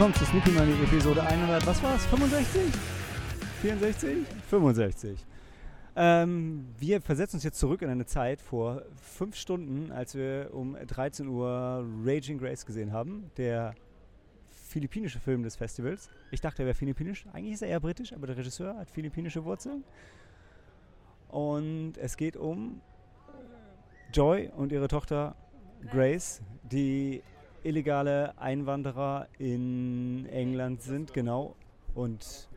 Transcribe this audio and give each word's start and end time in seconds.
willkommen 0.00 0.14
zu 0.14 0.24
Sneaky 0.24 0.50
Money 0.52 0.72
Episode 0.82 1.22
100. 1.22 1.66
Was 1.66 1.82
war 1.82 1.94
es? 1.94 2.06
65? 2.06 2.72
64? 3.60 4.26
65. 4.48 5.26
Ähm, 5.94 6.68
wir 6.78 7.02
versetzen 7.02 7.36
uns 7.36 7.44
jetzt 7.44 7.58
zurück 7.58 7.82
in 7.82 7.90
eine 7.90 8.06
Zeit 8.06 8.40
vor 8.40 8.80
fünf 8.96 9.36
Stunden, 9.36 9.92
als 9.92 10.14
wir 10.14 10.52
um 10.54 10.74
13 10.74 11.28
Uhr 11.28 11.86
Raging 12.02 12.38
Grace 12.38 12.64
gesehen 12.64 12.94
haben, 12.94 13.30
der 13.36 13.74
philippinische 14.48 15.20
Film 15.20 15.42
des 15.42 15.56
Festivals. 15.56 16.08
Ich 16.30 16.40
dachte, 16.40 16.62
er 16.62 16.66
wäre 16.68 16.74
philippinisch. 16.74 17.26
Eigentlich 17.34 17.52
ist 17.52 17.62
er 17.62 17.68
eher 17.68 17.80
britisch, 17.80 18.14
aber 18.14 18.26
der 18.26 18.38
Regisseur 18.38 18.78
hat 18.78 18.88
philippinische 18.90 19.44
Wurzeln. 19.44 19.84
Und 21.28 21.98
es 21.98 22.16
geht 22.16 22.38
um 22.38 22.80
Joy 24.14 24.50
und 24.56 24.72
ihre 24.72 24.88
Tochter 24.88 25.36
Grace, 25.90 26.40
die 26.62 27.22
illegale 27.62 28.38
Einwanderer 28.38 29.28
in 29.38 30.26
England 30.26 30.82
sind, 30.82 31.12
genau. 31.12 31.54
Und 31.94 32.48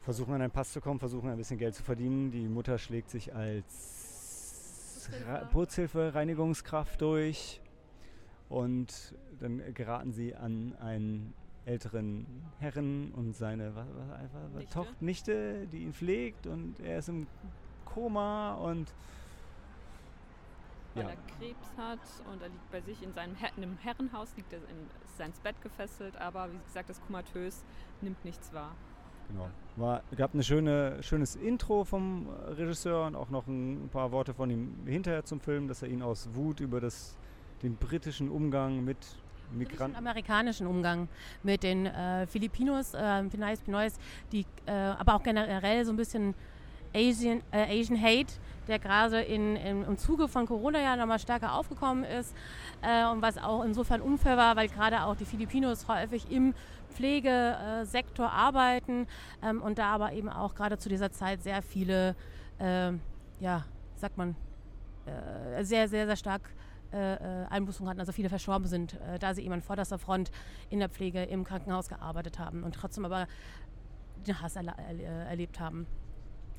versuchen 0.00 0.34
an 0.34 0.42
einen 0.42 0.52
Pass 0.52 0.72
zu 0.72 0.80
kommen, 0.80 1.00
versuchen 1.00 1.30
ein 1.30 1.36
bisschen 1.36 1.58
Geld 1.58 1.74
zu 1.74 1.82
verdienen. 1.82 2.30
Die 2.30 2.48
Mutter 2.48 2.78
schlägt 2.78 3.10
sich 3.10 3.34
als 3.34 5.10
Putzhilfe, 5.52 6.14
Reinigungskraft 6.14 7.00
durch 7.00 7.60
und 8.48 9.14
dann 9.40 9.62
geraten 9.74 10.12
sie 10.12 10.34
an 10.34 10.74
einen 10.80 11.34
älteren 11.64 12.26
Herren 12.60 13.12
und 13.12 13.34
seine 13.34 13.74
was, 13.74 13.86
was, 13.88 14.30
was, 14.54 14.72
Tochter, 14.72 14.94
Nichte, 15.00 15.66
die 15.72 15.78
ihn 15.78 15.92
pflegt 15.92 16.46
und 16.46 16.78
er 16.80 16.98
ist 16.98 17.08
im 17.08 17.26
Koma 17.84 18.54
und 18.54 18.92
weil 20.96 21.04
ja. 21.04 21.10
er 21.10 21.16
Krebs 21.38 21.68
hat 21.76 22.00
und 22.32 22.42
er 22.42 22.48
liegt 22.48 22.70
bei 22.70 22.80
sich 22.80 23.02
in 23.02 23.12
seinem 23.12 23.34
Her 23.34 23.50
in 23.56 23.62
einem 23.62 23.78
Herrenhaus, 23.78 24.34
liegt 24.36 24.52
er 24.52 24.58
in 24.58 24.90
sein 25.16 25.32
Bett 25.42 25.60
gefesselt, 25.62 26.16
aber 26.16 26.50
wie 26.52 26.58
gesagt, 26.64 26.90
das 26.90 27.00
komatös 27.02 27.64
nimmt 28.00 28.24
nichts 28.24 28.52
wahr. 28.52 28.74
Genau. 29.28 29.48
War, 29.76 30.02
gab 30.16 30.34
ein 30.34 30.42
schöne, 30.42 31.02
schönes 31.02 31.36
Intro 31.36 31.84
vom 31.84 32.28
Regisseur 32.56 33.06
und 33.06 33.16
auch 33.16 33.30
noch 33.30 33.46
ein 33.46 33.88
paar 33.92 34.12
Worte 34.12 34.34
von 34.34 34.50
ihm 34.50 34.74
hinterher 34.86 35.24
zum 35.24 35.40
Film, 35.40 35.68
dass 35.68 35.82
er 35.82 35.88
ihn 35.88 36.02
aus 36.02 36.28
Wut 36.34 36.60
über 36.60 36.80
das, 36.80 37.16
den 37.62 37.76
britischen 37.76 38.30
Umgang 38.30 38.84
mit 38.84 38.98
Migranten. 39.52 39.96
amerikanischen 39.96 40.66
Umgang 40.66 41.08
mit 41.42 41.62
den 41.62 41.86
äh, 41.86 42.26
Filipinos, 42.26 42.94
äh, 42.94 43.22
Pinay 43.24 43.56
Pinoys, 43.56 43.98
die 44.32 44.44
äh, 44.66 44.72
aber 44.72 45.14
auch 45.14 45.22
generell 45.22 45.84
so 45.84 45.92
ein 45.92 45.96
bisschen 45.96 46.34
Asian, 46.96 47.42
äh, 47.52 47.78
Asian 47.78 48.00
Hate, 48.00 48.32
der 48.68 48.78
gerade 48.78 49.20
in, 49.20 49.56
in, 49.56 49.84
im 49.84 49.98
Zuge 49.98 50.28
von 50.28 50.46
Corona 50.46 50.80
ja 50.80 50.96
nochmal 50.96 51.18
stärker 51.18 51.54
aufgekommen 51.54 52.04
ist 52.04 52.34
äh, 52.82 53.06
und 53.06 53.22
was 53.22 53.38
auch 53.38 53.62
insofern 53.64 54.00
unfair 54.00 54.36
war, 54.36 54.56
weil 54.56 54.68
gerade 54.68 55.02
auch 55.02 55.14
die 55.14 55.26
Filipinos 55.26 55.86
häufig 55.88 56.30
im 56.30 56.54
Pflegesektor 56.90 58.30
arbeiten 58.30 59.06
ähm, 59.42 59.60
und 59.60 59.78
da 59.78 59.92
aber 59.92 60.12
eben 60.12 60.30
auch 60.30 60.54
gerade 60.54 60.78
zu 60.78 60.88
dieser 60.88 61.12
Zeit 61.12 61.42
sehr 61.42 61.60
viele, 61.60 62.16
äh, 62.58 62.92
ja, 63.40 63.64
sagt 63.96 64.16
man, 64.16 64.34
äh, 65.04 65.62
sehr, 65.62 65.88
sehr, 65.88 66.06
sehr 66.06 66.16
stark 66.16 66.50
äh, 66.92 67.14
äh, 67.14 67.46
Einbußungen 67.50 67.90
hatten, 67.90 68.00
also 68.00 68.12
viele 68.12 68.28
verstorben 68.28 68.66
sind, 68.66 68.94
äh, 68.94 69.18
da 69.18 69.34
sie 69.34 69.42
eben 69.42 69.52
an 69.52 69.60
vorderster 69.60 69.98
Front 69.98 70.30
in 70.70 70.78
der 70.78 70.88
Pflege 70.88 71.22
im 71.24 71.44
Krankenhaus 71.44 71.88
gearbeitet 71.88 72.38
haben 72.38 72.62
und 72.62 72.74
trotzdem 72.74 73.04
aber 73.04 73.26
den 74.26 74.40
Hass 74.40 74.56
erle 74.56 74.74
erlebt 75.28 75.60
haben. 75.60 75.86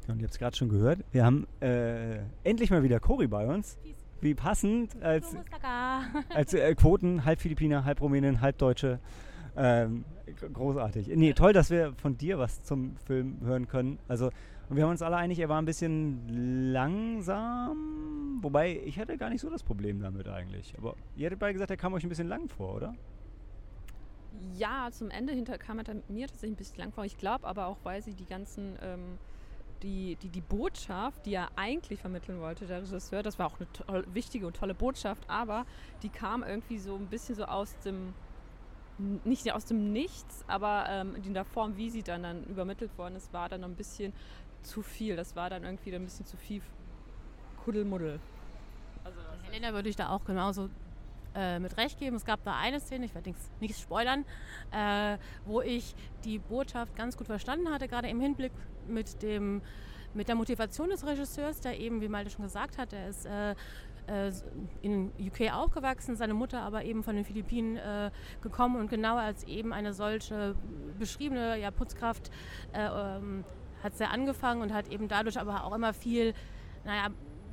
Und 0.08 0.20
ihr 0.20 0.24
habt 0.24 0.34
es 0.34 0.40
gerade 0.40 0.56
schon 0.56 0.70
gehört, 0.70 1.00
wir 1.12 1.26
haben 1.26 1.48
äh, 1.60 2.20
endlich 2.44 2.70
mal 2.70 2.84
wieder 2.84 3.00
Cori 3.00 3.28
bei 3.28 3.46
uns. 3.46 3.78
Wie 4.20 4.34
passend 4.34 5.02
als, 5.04 5.36
als 6.34 6.54
äh, 6.54 6.74
Quoten, 6.76 7.24
halb 7.24 7.40
Philippiner, 7.40 7.86
halb 7.86 8.02
Rumänin, 8.02 8.42
halb 8.42 8.58
Deutsche. 8.58 9.00
Ähm, 9.56 10.06
großartig. 10.54 11.08
Nee, 11.16 11.34
toll, 11.34 11.54
dass 11.54 11.70
wir 11.70 11.94
von 11.94 12.18
dir 12.18 12.38
was 12.38 12.64
zum 12.64 12.96
Film 13.06 13.38
hören 13.44 13.68
können. 13.68 14.00
Also, 14.08 14.30
und 14.70 14.76
wir 14.76 14.84
haben 14.84 14.92
uns 14.92 15.02
alle 15.02 15.16
einig, 15.16 15.40
er 15.40 15.50
war 15.50 15.62
ein 15.62 15.66
bisschen 15.66 16.72
langsam. 16.74 18.40
Wobei, 18.42 18.82
ich 18.86 19.00
hatte 19.00 19.18
gar 19.18 19.30
nicht 19.30 19.42
so 19.42 19.50
das 19.50 19.64
Problem 19.64 20.00
damit 20.02 20.28
eigentlich. 20.28 20.74
Aber 20.78 20.96
ihr 21.16 21.26
hättet 21.26 21.40
beide 21.40 21.54
gesagt, 21.54 21.72
er 21.72 21.78
kam 21.78 21.94
euch 21.94 22.04
ein 22.04 22.10
bisschen 22.10 22.28
lang 22.28 22.50
vor, 22.50 22.76
oder? 22.76 22.94
Ja, 24.56 24.90
zum 24.92 25.10
Ende 25.10 25.34
hinter 25.34 25.58
kam 25.58 25.80
er 25.80 25.86
mir 26.10 26.28
tatsächlich 26.28 26.52
ein 26.52 26.58
bisschen 26.58 26.78
lang 26.78 26.92
vor. 26.92 27.06
Ich 27.06 27.18
glaube 27.18 27.48
aber 27.48 27.68
auch, 27.68 27.78
weil 27.84 28.02
sie 28.02 28.14
die 28.14 28.26
ganzen, 28.26 28.78
ähm, 28.82 29.18
die, 29.84 30.16
die, 30.16 30.30
die 30.30 30.42
Botschaft, 30.42 31.26
die 31.26 31.34
er 31.34 31.50
eigentlich 31.56 32.00
vermitteln 32.00 32.40
wollte, 32.40 32.66
der 32.66 32.82
Regisseur, 32.82 33.24
das 33.24 33.38
war 33.40 33.48
auch 33.48 33.60
eine 33.60 33.72
tolle, 33.72 34.06
wichtige 34.14 34.48
und 34.48 34.56
tolle 34.56 34.74
Botschaft, 34.74 35.30
aber 35.30 35.66
die 36.04 36.10
kam 36.10 36.44
irgendwie 36.44 36.80
so 36.80 36.96
ein 36.96 37.08
bisschen 37.08 37.36
so 37.36 37.46
aus 37.46 37.78
dem 37.80 38.14
nicht 39.00 39.52
aus 39.54 39.66
dem 39.66 39.92
Nichts, 39.92 40.44
aber 40.48 40.86
ähm, 40.90 41.16
in 41.24 41.36
der 41.36 41.46
Form, 41.46 41.78
wie 41.78 41.90
sie 41.90 42.02
dann, 42.02 42.24
dann 42.24 42.44
übermittelt 42.46 42.98
worden 42.98 43.16
ist, 43.16 43.32
war 43.32 43.48
dann 43.48 43.64
ein 43.64 43.76
bisschen 43.76 44.12
zu 44.64 44.82
viel. 44.82 45.16
Das 45.16 45.36
war 45.36 45.52
dann 45.52 45.64
irgendwie 45.64 45.94
ein 45.94 46.04
bisschen 46.04 46.26
zu 46.26 46.36
viel 46.36 46.62
Kuddelmuddel. 47.64 48.20
Also, 49.04 49.20
Helena 49.44 49.74
würde 49.74 49.90
ich 49.90 49.96
da 49.96 50.10
auch 50.10 50.26
genauso 50.26 50.70
äh, 51.36 51.60
mit 51.60 51.78
recht 51.78 52.00
geben. 52.00 52.16
Es 52.16 52.26
gab 52.26 52.44
da 52.44 52.58
eine 52.58 52.80
Szene, 52.80 53.06
ich 53.06 53.14
werde 53.14 53.30
nichts, 53.30 53.52
nichts 53.60 53.82
spoilern, 53.82 54.26
äh, 54.72 55.18
wo 55.46 55.62
ich 55.62 55.94
die 56.26 56.40
Botschaft 56.40 56.96
ganz 56.96 57.16
gut 57.16 57.28
verstanden 57.28 57.70
hatte, 57.70 57.88
gerade 57.88 58.10
im 58.10 58.20
Hinblick 58.20 58.52
mit 58.88 59.22
dem 59.22 59.62
mit 60.14 60.28
der 60.28 60.36
Motivation 60.36 60.90
des 60.90 61.06
Regisseurs, 61.06 61.60
der 61.60 61.80
eben, 61.80 62.02
wie 62.02 62.08
Malte 62.08 62.32
schon 62.32 62.44
gesagt 62.44 62.78
hat, 62.78 62.92
er 62.92 63.10
ist 63.10 63.26
äh, 63.26 63.52
äh, 64.08 64.32
in 64.82 65.12
UK 65.20 65.54
aufgewachsen, 65.54 66.16
seine 66.16 66.34
Mutter 66.34 66.62
aber 66.62 66.84
eben 66.84 67.04
von 67.04 67.16
den 67.16 67.26
Philippinen 67.26 67.78
äh, 67.78 68.10
gekommen 68.42 68.78
und 68.78 68.90
genau 68.90 69.18
als 69.18 69.44
eben 69.44 69.74
eine 69.74 69.94
solche 69.94 70.56
beschriebene 70.98 71.60
ja, 71.60 71.72
Putzkraft 71.72 72.32
äh, 72.74 72.88
ähm, 72.88 73.44
hat 73.84 73.96
sie 73.96 74.06
angefangen 74.06 74.62
und 74.62 74.74
hat 74.74 74.88
eben 74.88 75.08
dadurch 75.08 75.40
aber 75.40 75.64
auch 75.64 75.76
immer 75.76 75.94
viel, 75.94 76.34
naja, 76.84 77.10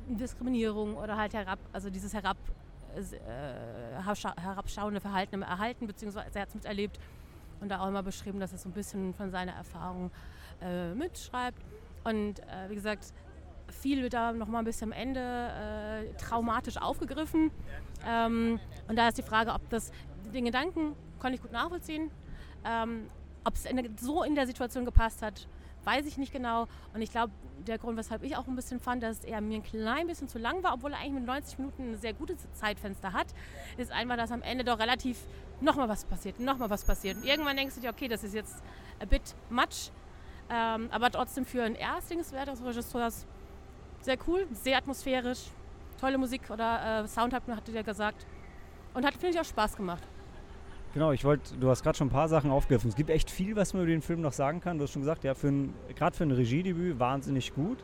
Diskriminierung 0.07 0.95
oder 0.95 1.17
halt 1.17 1.33
herab, 1.33 1.59
also 1.73 1.89
dieses 1.89 2.13
herab, 2.13 2.37
äh, 2.95 4.41
herabschauende 4.41 5.01
Verhalten 5.01 5.41
erhalten, 5.41 5.87
beziehungsweise 5.87 6.27
er 6.33 6.41
hat 6.41 6.49
es 6.49 6.55
miterlebt 6.55 6.99
und 7.61 7.69
da 7.69 7.81
auch 7.81 7.87
immer 7.87 8.03
beschrieben, 8.03 8.39
dass 8.39 8.51
er 8.51 8.57
so 8.57 8.69
ein 8.69 8.73
bisschen 8.73 9.13
von 9.13 9.31
seiner 9.31 9.53
Erfahrung 9.53 10.11
äh, 10.61 10.93
mitschreibt. 10.93 11.61
Und 12.03 12.39
äh, 12.39 12.69
wie 12.69 12.75
gesagt, 12.75 13.13
viel 13.69 14.01
wird 14.01 14.13
da 14.13 14.31
noch 14.31 14.47
mal 14.47 14.59
ein 14.59 14.65
bisschen 14.65 14.91
am 14.91 14.97
Ende 14.97 15.19
äh, 15.19 16.13
traumatisch 16.17 16.77
aufgegriffen. 16.77 17.51
Ähm, 18.07 18.59
und 18.87 18.95
da 18.95 19.07
ist 19.07 19.17
die 19.17 19.23
Frage, 19.23 19.53
ob 19.53 19.67
das 19.69 19.91
den 20.33 20.45
Gedanken 20.45 20.95
konnte 21.19 21.35
ich 21.35 21.41
gut 21.41 21.51
nachvollziehen. 21.51 22.11
Ähm, 22.63 23.09
ob 23.43 23.55
es 23.55 23.67
so 23.99 24.23
in 24.23 24.35
der 24.35 24.47
Situation 24.47 24.85
gepasst 24.85 25.21
hat, 25.21 25.47
weiß 25.85 26.05
ich 26.05 26.17
nicht 26.17 26.33
genau. 26.33 26.67
Und 26.93 27.01
ich 27.01 27.11
glaube, 27.11 27.31
der 27.65 27.77
Grund, 27.77 27.97
weshalb 27.97 28.23
ich 28.23 28.35
auch 28.35 28.47
ein 28.47 28.55
bisschen 28.55 28.79
fand, 28.79 29.03
dass 29.03 29.23
er 29.23 29.41
mir 29.41 29.55
ein 29.57 29.63
klein 29.63 30.07
bisschen 30.07 30.27
zu 30.27 30.37
lang 30.39 30.63
war, 30.63 30.73
obwohl 30.73 30.91
er 30.91 30.99
eigentlich 30.99 31.13
mit 31.13 31.25
90 31.25 31.59
Minuten 31.59 31.91
ein 31.91 31.97
sehr 31.97 32.13
gutes 32.13 32.37
Zeitfenster 32.53 33.13
hat, 33.13 33.27
ist 33.77 33.91
einfach, 33.91 34.17
dass 34.17 34.31
am 34.31 34.41
Ende 34.41 34.63
doch 34.63 34.79
relativ 34.79 35.19
nochmal 35.61 35.87
was 35.87 36.05
passiert, 36.05 36.39
nochmal 36.39 36.69
was 36.69 36.83
passiert. 36.83 37.17
Und 37.17 37.23
irgendwann 37.23 37.55
denkst 37.55 37.75
du 37.75 37.81
dir, 37.81 37.89
okay, 37.89 38.07
das 38.07 38.23
ist 38.23 38.33
jetzt 38.33 38.61
a 38.99 39.05
bit 39.05 39.35
much. 39.49 39.91
Ähm, 40.49 40.89
aber 40.91 41.09
trotzdem 41.09 41.45
für 41.45 41.63
ein 41.63 41.75
Erstlingswert 41.75 42.47
des 42.47 42.63
Regisseurs 42.63 43.25
sehr 44.01 44.17
cool, 44.27 44.47
sehr 44.51 44.77
atmosphärisch, 44.77 45.45
tolle 45.99 46.17
Musik 46.17 46.49
oder 46.51 47.03
äh, 47.03 47.07
Sound 47.07 47.33
hat, 47.33 47.47
hatte 47.47 47.71
der 47.71 47.83
gesagt. 47.83 48.25
Und 48.93 49.05
hat, 49.05 49.13
finde 49.13 49.29
ich, 49.29 49.39
auch 49.39 49.45
Spaß 49.45 49.75
gemacht. 49.75 50.03
Genau, 50.95 51.11
ich 51.11 51.25
wollte, 51.25 51.57
du 51.57 51.69
hast 51.69 51.83
gerade 51.83 51.97
schon 51.97 52.07
ein 52.07 52.11
paar 52.11 52.29
Sachen 52.29 52.49
aufgegriffen. 52.49 52.87
Es 52.89 52.95
gibt 52.95 53.09
echt 53.09 53.29
viel, 53.29 53.57
was 53.57 53.73
man 53.73 53.83
über 53.83 53.91
den 53.91 54.01
Film 54.01 54.21
noch 54.21 54.31
sagen 54.31 54.61
kann. 54.61 54.77
Du 54.77 54.85
hast 54.85 54.93
schon 54.93 55.01
gesagt, 55.01 55.25
ja, 55.25 55.33
gerade 55.33 56.15
für 56.15 56.23
ein 56.23 56.31
Regiedebüt 56.31 56.97
wahnsinnig 56.97 57.53
gut. 57.53 57.83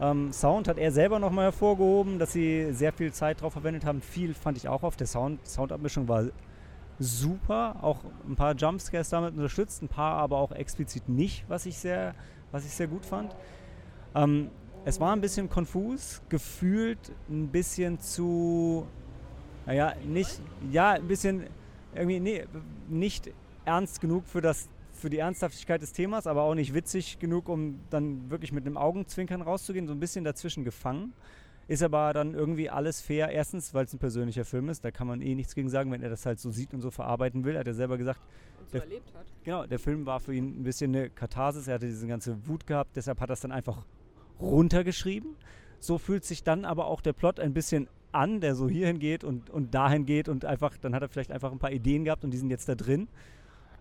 Ähm, 0.00 0.32
Sound 0.32 0.66
hat 0.66 0.76
er 0.76 0.90
selber 0.90 1.20
nochmal 1.20 1.44
hervorgehoben, 1.44 2.18
dass 2.18 2.32
sie 2.32 2.72
sehr 2.72 2.92
viel 2.92 3.12
Zeit 3.12 3.40
drauf 3.40 3.52
verwendet 3.52 3.84
haben. 3.84 4.02
Viel 4.02 4.34
fand 4.34 4.56
ich 4.56 4.66
auch 4.66 4.82
auf. 4.82 4.96
Der 4.96 5.06
Sound, 5.06 5.46
Soundabmischung 5.46 6.08
war 6.08 6.24
super. 6.98 7.76
Auch 7.82 8.00
ein 8.28 8.34
paar 8.34 8.56
Jumpscares 8.56 9.10
damit 9.10 9.34
unterstützt, 9.34 9.80
ein 9.84 9.88
paar 9.88 10.14
aber 10.14 10.38
auch 10.38 10.50
explizit 10.50 11.08
nicht, 11.08 11.44
was 11.46 11.66
ich 11.66 11.78
sehr, 11.78 12.16
was 12.50 12.64
ich 12.64 12.72
sehr 12.72 12.88
gut 12.88 13.06
fand. 13.06 13.36
Ähm, 14.16 14.50
es 14.84 14.98
war 14.98 15.12
ein 15.12 15.20
bisschen 15.20 15.48
konfus, 15.48 16.20
gefühlt 16.28 17.12
ein 17.28 17.46
bisschen 17.46 18.00
zu, 18.00 18.88
naja, 19.66 19.92
nicht, 20.04 20.40
ja, 20.72 20.94
ein 20.94 21.06
bisschen 21.06 21.44
irgendwie 21.94 22.20
nee, 22.20 22.44
nicht 22.88 23.30
ernst 23.64 24.00
genug 24.00 24.26
für 24.26 24.40
das 24.40 24.68
für 24.92 25.10
die 25.10 25.18
Ernsthaftigkeit 25.18 25.80
des 25.80 25.92
Themas, 25.92 26.26
aber 26.26 26.42
auch 26.42 26.54
nicht 26.54 26.74
witzig 26.74 27.18
genug, 27.18 27.48
um 27.48 27.80
dann 27.90 28.30
wirklich 28.30 28.52
mit 28.52 28.66
einem 28.66 28.76
Augenzwinkern 28.76 29.40
rauszugehen, 29.40 29.86
so 29.86 29.94
ein 29.94 30.00
bisschen 30.00 30.24
dazwischen 30.24 30.64
gefangen. 30.64 31.14
Ist 31.68 31.82
aber 31.82 32.12
dann 32.12 32.34
irgendwie 32.34 32.68
alles 32.68 33.00
fair. 33.00 33.30
Erstens, 33.30 33.72
weil 33.74 33.84
es 33.84 33.92
ein 33.92 34.00
persönlicher 34.00 34.44
Film 34.44 34.68
ist, 34.68 34.84
da 34.84 34.90
kann 34.90 35.06
man 35.06 35.22
eh 35.22 35.36
nichts 35.36 35.54
gegen 35.54 35.70
sagen, 35.70 35.92
wenn 35.92 36.02
er 36.02 36.10
das 36.10 36.26
halt 36.26 36.40
so 36.40 36.50
sieht 36.50 36.74
und 36.74 36.80
so 36.80 36.90
verarbeiten 36.90 37.44
will. 37.44 37.56
Hat 37.56 37.66
er 37.66 37.74
selber 37.74 37.96
gesagt. 37.96 38.20
Und 38.58 38.68
so 38.68 38.72
der, 38.72 38.82
erlebt 38.82 39.14
hat. 39.14 39.26
Genau, 39.44 39.66
der 39.66 39.78
Film 39.78 40.04
war 40.04 40.18
für 40.18 40.34
ihn 40.34 40.60
ein 40.60 40.64
bisschen 40.64 40.94
eine 40.94 41.10
Katharsis. 41.10 41.68
Er 41.68 41.74
hatte 41.74 41.86
diese 41.86 42.08
ganze 42.08 42.44
Wut 42.48 42.66
gehabt, 42.66 42.96
deshalb 42.96 43.20
hat 43.20 43.30
er 43.30 43.34
es 43.34 43.40
dann 43.40 43.52
einfach 43.52 43.86
runtergeschrieben. 44.40 45.36
So 45.78 45.98
fühlt 45.98 46.24
sich 46.24 46.42
dann 46.42 46.64
aber 46.64 46.86
auch 46.86 47.00
der 47.00 47.12
Plot 47.12 47.38
ein 47.38 47.54
bisschen 47.54 47.88
an, 48.12 48.40
der 48.40 48.54
so 48.54 48.68
hierhin 48.68 48.98
geht 48.98 49.24
und, 49.24 49.50
und 49.50 49.74
dahin 49.74 50.06
geht 50.06 50.28
und 50.28 50.44
einfach, 50.44 50.76
dann 50.78 50.94
hat 50.94 51.02
er 51.02 51.08
vielleicht 51.08 51.32
einfach 51.32 51.52
ein 51.52 51.58
paar 51.58 51.72
Ideen 51.72 52.04
gehabt 52.04 52.24
und 52.24 52.30
die 52.30 52.38
sind 52.38 52.50
jetzt 52.50 52.68
da 52.68 52.74
drin. 52.74 53.08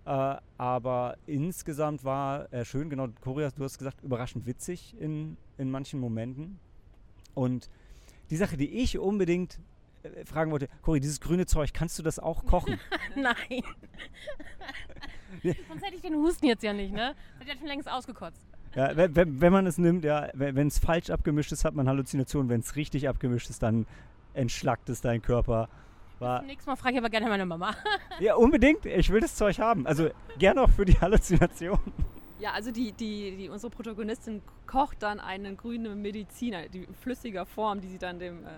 Äh, 0.05 0.35
aber 0.57 1.17
insgesamt 1.25 2.03
war 2.03 2.47
er 2.51 2.65
schön, 2.65 2.89
genau, 2.89 3.07
Korea, 3.21 3.49
du 3.51 3.63
hast 3.63 3.77
gesagt, 3.77 4.03
überraschend 4.03 4.45
witzig 4.45 4.95
in, 4.99 5.37
in 5.57 5.69
manchen 5.69 5.99
Momenten. 5.99 6.59
Und 7.33 7.69
die 8.29 8.37
Sache, 8.37 8.57
die 8.57 8.69
ich 8.69 8.97
unbedingt 8.97 9.59
äh, 10.03 10.25
fragen 10.25 10.51
wollte, 10.51 10.67
Cory, 10.81 10.99
dieses 10.99 11.19
grüne 11.19 11.45
Zeug, 11.45 11.73
kannst 11.73 11.97
du 11.99 12.03
das 12.03 12.19
auch 12.19 12.45
kochen? 12.45 12.79
Nein. 13.15 13.63
Sonst 15.43 15.85
hätte 15.85 15.95
ich 15.95 16.01
den 16.01 16.15
Husten 16.15 16.47
jetzt 16.47 16.63
ja 16.63 16.73
nicht, 16.73 16.93
ne? 16.93 17.15
Das 17.37 17.47
hätte 17.47 17.53
ich 17.53 17.59
schon 17.59 17.67
längst 17.67 17.89
ausgekotzt. 17.89 18.45
Ja, 18.75 18.95
wenn, 18.95 19.41
wenn 19.41 19.51
man 19.51 19.65
es 19.65 19.77
nimmt, 19.77 20.03
ja, 20.03 20.29
wenn 20.33 20.67
es 20.67 20.77
falsch 20.77 21.09
abgemischt 21.09 21.51
ist, 21.51 21.65
hat 21.65 21.73
man 21.73 21.87
Halluzinationen. 21.87 22.49
Wenn 22.49 22.59
es 22.59 22.75
richtig 22.75 23.09
abgemischt 23.09 23.49
ist, 23.49 23.63
dann 23.63 23.87
entschlackt 24.39 24.89
es 24.89 25.01
deinen 25.01 25.21
Körper. 25.21 25.69
War 26.19 26.41
Nächstes 26.41 26.67
Mal 26.67 26.75
frage 26.75 26.95
ich 26.95 26.99
aber 26.99 27.09
gerne 27.09 27.27
meine 27.29 27.45
Mama. 27.45 27.75
ja, 28.19 28.35
unbedingt. 28.35 28.85
Ich 28.85 29.09
will 29.09 29.21
das 29.21 29.35
Zeug 29.35 29.59
haben. 29.59 29.87
Also 29.87 30.09
gerne 30.37 30.61
auch 30.61 30.69
für 30.69 30.85
die 30.85 30.99
Halluzination. 30.99 31.79
Ja, 32.39 32.51
also 32.51 32.71
die, 32.71 32.91
die, 32.93 33.35
die, 33.35 33.49
unsere 33.49 33.69
Protagonistin 33.69 34.41
kocht 34.65 35.03
dann 35.03 35.19
eine 35.19 35.55
grüne 35.55 35.95
Mediziner, 35.95 36.69
die 36.69 36.87
flüssiger 37.01 37.45
Form, 37.45 37.81
die 37.81 37.87
sie 37.87 37.97
dann 37.97 38.19
dem 38.19 38.45
äh, 38.45 38.49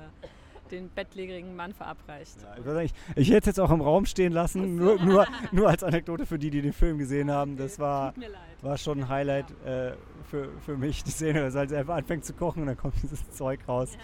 den 0.72 0.90
bettlägerigen 0.90 1.56
Mann 1.56 1.74
verabreicht. 1.74 2.38
Ja, 2.66 2.80
ich, 2.80 2.94
ich, 3.16 3.30
hätte 3.30 3.40
es 3.40 3.46
jetzt 3.48 3.60
auch 3.60 3.72
im 3.72 3.82
Raum 3.82 4.06
stehen 4.06 4.32
lassen, 4.32 4.76
nur, 4.76 5.04
nur, 5.04 5.28
nur 5.52 5.70
als 5.70 5.84
Anekdote 5.84 6.26
für 6.26 6.40
die, 6.40 6.50
die 6.50 6.62
den 6.62 6.74
Film 6.74 6.98
gesehen 6.98 7.30
haben. 7.30 7.58
Das 7.58 7.78
war, 7.80 8.14
war 8.62 8.78
schon 8.78 9.00
ein 9.00 9.10
Highlight 9.10 9.52
äh, 9.66 9.94
für, 10.30 10.50
für 10.66 10.78
mich, 10.78 11.04
die 11.04 11.12
Szene, 11.12 11.44
als 11.44 11.56
er 11.56 11.80
einfach 11.80 11.96
anfängt 11.96 12.26
zu 12.26 12.34
kochen 12.34 12.62
und 12.62 12.68
dann 12.68 12.78
kommt 12.78 12.96
dieses 13.04 13.32
Zeug 13.32 13.60
raus. 13.68 13.98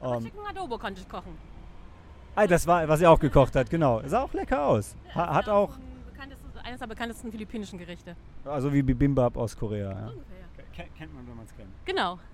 Aber 0.00 0.16
um, 0.16 0.24
ähm, 0.24 0.24
Chicken 0.24 0.46
Adobo 0.46 0.78
konnte 0.78 1.00
ich 1.00 1.08
kochen. 1.08 1.36
Ah, 2.34 2.46
das 2.46 2.66
war, 2.66 2.86
was 2.88 3.00
er 3.00 3.10
auch 3.10 3.18
gekocht 3.18 3.56
hat, 3.56 3.68
genau. 3.68 4.00
Sah 4.06 4.22
auch 4.22 4.32
lecker 4.32 4.64
aus. 4.64 4.96
Ha, 5.14 5.34
hat 5.34 5.48
auch... 5.48 5.70
Eines 6.62 6.80
der 6.80 6.86
bekanntesten 6.86 7.30
philippinischen 7.30 7.78
Gerichte. 7.78 8.14
Also 8.44 8.72
wie 8.72 8.82
Bibimbap 8.82 9.36
aus 9.36 9.56
Korea. 9.56 9.90
Ja. 9.90 10.08
Ungefähr. 10.08 10.86
Kennt 10.96 11.14
man, 11.14 11.26
wenn 11.26 11.36
man 11.36 11.46
es 11.46 11.56
kennt. 11.56 11.70
Genau. 11.84 12.18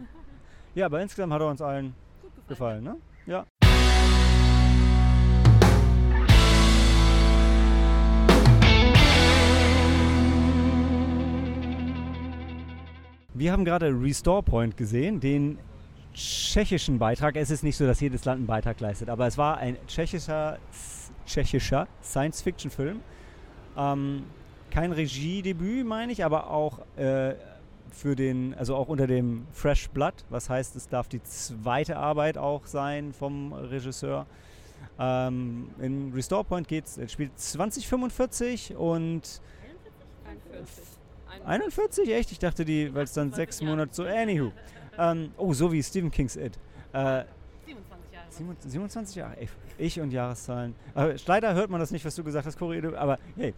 Ja, 0.75 0.87
aber 0.87 1.01
insgesamt 1.01 1.33
hat 1.33 1.41
er 1.41 1.47
uns 1.47 1.63
allen 1.63 1.95
gefallen. 2.49 2.85
gefallen 2.85 2.85
ne? 2.85 2.97
Ja. 3.27 3.47
Wir 13.35 13.53
haben 13.53 13.65
gerade 13.65 13.89
Restore 13.89 14.43
Point 14.43 14.77
gesehen, 14.77 15.21
den 15.21 15.59
tschechischen 16.15 16.99
Beitrag. 16.99 17.37
Es 17.37 17.51
ist 17.51 17.63
nicht 17.63 17.77
so, 17.77 17.87
dass 17.87 18.01
jedes 18.01 18.25
Land 18.25 18.39
einen 18.39 18.47
Beitrag 18.47 18.81
leistet, 18.81 19.09
aber 19.09 19.27
es 19.27 19.37
war 19.37 19.59
ein 19.59 19.77
tschechischer, 19.87 20.59
tschechischer 21.27 21.87
Science-Fiction-Film. 22.03 23.01
Ähm, 23.77 24.25
kein 24.71 24.93
Regiedebüt, 24.93 25.87
meine 25.87 26.13
ich, 26.13 26.25
aber 26.25 26.51
auch 26.51 26.79
äh, 26.97 27.35
für 27.91 28.17
den, 28.17 28.55
also 28.55 28.77
auch 28.77 28.89
unter 28.89 29.07
dem 29.07 29.47
Fresh 29.53 29.89
Blood, 29.91 30.15
was 30.31 30.49
heißt, 30.49 30.75
es 30.77 30.89
darf 30.89 31.09
die 31.09 31.23
zweite 31.23 31.97
Arbeit 31.97 32.39
auch 32.39 32.67
sein 32.67 33.13
vom 33.13 33.53
Regisseur. 33.53 34.27
Ähm, 34.99 35.69
in 35.81 36.13
Restore 36.13 36.45
Point 36.45 36.69
geht's, 36.69 36.99
es 36.99 37.13
spielt 37.13 37.39
2045 37.39 38.77
und 38.77 39.41
41. 40.25 40.85
41, 41.45 42.13
echt? 42.13 42.33
Ich 42.33 42.39
dachte 42.39 42.65
die, 42.65 42.95
weil 42.95 43.05
es 43.05 43.13
dann 43.13 43.33
sechs 43.33 43.61
Monate 43.61 43.93
so. 43.93 44.05
Anywho. 44.05 44.53
Ähm, 44.99 45.33
oh, 45.37 45.53
so 45.53 45.73
wie 45.73 45.83
Stephen 45.83 46.11
King's 46.11 46.37
It. 46.37 46.59
Äh, 46.93 47.25
27 47.67 48.13
Jahre. 48.13 48.27
27 48.61 49.17
Jahre, 49.17 49.37
ey, 49.39 49.49
ich 49.79 50.01
und 50.01 50.13
Jahreszahlen. 50.13 50.75
Aber 50.95 51.15
leider 51.27 51.55
hört 51.55 51.71
man 51.71 51.81
das 51.81 51.91
nicht, 51.91 52.05
was 52.05 52.15
du 52.15 52.25
gesagt 52.25 52.47
hast, 52.47 52.59
Cory, 52.59 52.83
aber 52.97 53.19
hey, 53.37 53.55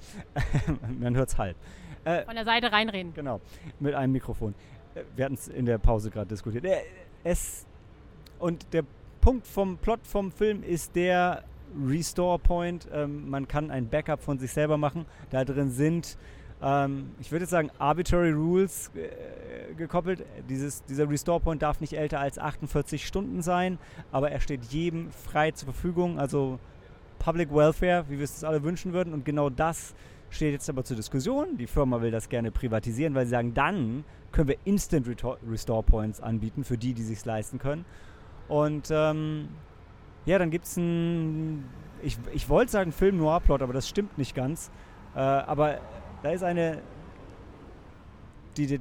man 0.98 1.16
hört 1.16 1.28
es 1.30 1.38
halb. 1.38 1.56
Äh, 2.04 2.24
Von 2.24 2.34
der 2.34 2.44
Seite 2.44 2.70
reinreden. 2.70 3.12
Genau, 3.14 3.40
mit 3.80 3.94
einem 3.94 4.12
Mikrofon. 4.12 4.54
Äh, 4.94 5.02
wir 5.14 5.24
hatten 5.24 5.34
es 5.34 5.48
in 5.48 5.66
der 5.66 5.78
Pause 5.78 6.10
gerade 6.10 6.28
diskutiert. 6.28 6.64
Äh, 6.64 6.82
es, 7.24 7.66
und 8.38 8.72
der 8.72 8.84
Punkt 9.20 9.46
vom 9.46 9.76
Plot 9.78 10.06
vom 10.06 10.30
Film 10.30 10.62
ist 10.62 10.94
der 10.94 11.42
Restore 11.84 12.38
Point. 12.38 12.88
Ähm, 12.92 13.28
man 13.28 13.48
kann 13.48 13.70
ein 13.70 13.88
Backup 13.88 14.22
von 14.22 14.38
sich 14.38 14.52
selber 14.52 14.76
machen. 14.76 15.04
Da 15.30 15.44
drin 15.44 15.70
sind, 15.70 16.16
ähm, 16.62 17.10
ich 17.20 17.30
würde 17.32 17.42
jetzt 17.42 17.50
sagen, 17.50 17.70
arbitrary 17.78 18.32
rules 18.32 18.90
äh, 18.94 19.74
gekoppelt. 19.74 20.24
Dieses, 20.48 20.84
dieser 20.84 21.08
Restore 21.08 21.40
Point 21.40 21.62
darf 21.62 21.80
nicht 21.80 21.92
älter 21.92 22.20
als 22.20 22.38
48 22.38 23.06
Stunden 23.06 23.42
sein, 23.42 23.78
aber 24.10 24.30
er 24.30 24.40
steht 24.40 24.64
jedem 24.64 25.10
frei 25.10 25.50
zur 25.50 25.66
Verfügung. 25.72 26.18
Also 26.18 26.58
Public 27.18 27.54
Welfare, 27.54 28.04
wie 28.08 28.18
wir 28.18 28.24
es 28.24 28.44
alle 28.44 28.62
wünschen 28.62 28.92
würden. 28.92 29.12
Und 29.12 29.24
genau 29.24 29.50
das 29.50 29.94
steht 30.30 30.52
jetzt 30.52 30.68
aber 30.68 30.84
zur 30.84 30.96
Diskussion. 30.96 31.56
Die 31.56 31.66
Firma 31.66 32.00
will 32.00 32.10
das 32.10 32.28
gerne 32.28 32.50
privatisieren, 32.50 33.14
weil 33.14 33.26
sie 33.26 33.30
sagen, 33.30 33.54
dann 33.54 34.04
können 34.32 34.48
wir 34.48 34.56
Instant 34.64 35.06
Restore 35.48 35.82
Points 35.82 36.20
anbieten 36.20 36.64
für 36.64 36.78
die, 36.78 36.94
die 36.94 37.02
sich 37.02 37.24
leisten 37.24 37.58
können. 37.58 37.84
Und 38.48 38.88
ähm, 38.90 39.48
ja, 40.24 40.38
dann 40.38 40.50
gibt 40.50 40.66
es 40.66 40.76
ein, 40.76 41.64
ich, 42.02 42.18
ich 42.32 42.48
wollte 42.48 42.72
sagen 42.72 42.92
Film 42.92 43.18
Noir 43.18 43.40
Plot, 43.40 43.62
aber 43.62 43.72
das 43.72 43.88
stimmt 43.88 44.18
nicht 44.18 44.34
ganz. 44.34 44.70
Äh, 45.14 45.20
aber 45.20 45.80
da 46.22 46.30
ist 46.30 46.42
eine, 46.42 46.82
die, 48.56 48.66
die 48.66 48.80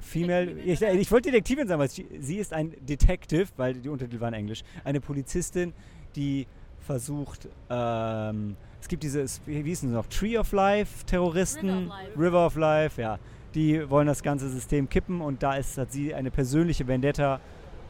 Female, 0.00 0.50
ich, 0.60 0.80
ich 0.82 1.10
wollte 1.10 1.30
Detektivin 1.30 1.66
sagen, 1.66 1.80
weil 1.80 1.88
sie, 1.88 2.36
ist 2.36 2.52
ein 2.52 2.74
Detective, 2.80 3.48
weil 3.56 3.74
die 3.74 3.88
Untertitel 3.88 4.20
waren 4.20 4.34
Englisch, 4.34 4.62
eine 4.84 5.00
Polizistin, 5.00 5.72
die 6.14 6.46
versucht, 6.80 7.48
ähm, 7.68 8.56
es 8.80 8.88
gibt 8.88 9.02
diese, 9.02 9.24
wie 9.46 9.62
hießen 9.62 9.88
sie 9.88 9.94
noch, 9.94 10.06
Tree 10.06 10.38
of 10.38 10.52
Life 10.52 11.04
Terroristen, 11.06 11.68
River 11.68 11.86
of 11.86 11.88
Life. 11.88 12.18
River 12.18 12.46
of 12.46 12.56
Life, 12.56 13.02
ja. 13.02 13.18
Die 13.54 13.90
wollen 13.90 14.06
das 14.06 14.22
ganze 14.22 14.48
System 14.50 14.88
kippen 14.88 15.20
und 15.20 15.42
da 15.42 15.54
ist, 15.54 15.78
hat 15.78 15.90
sie 15.90 16.14
eine 16.14 16.30
persönliche 16.30 16.86
Vendetta 16.86 17.40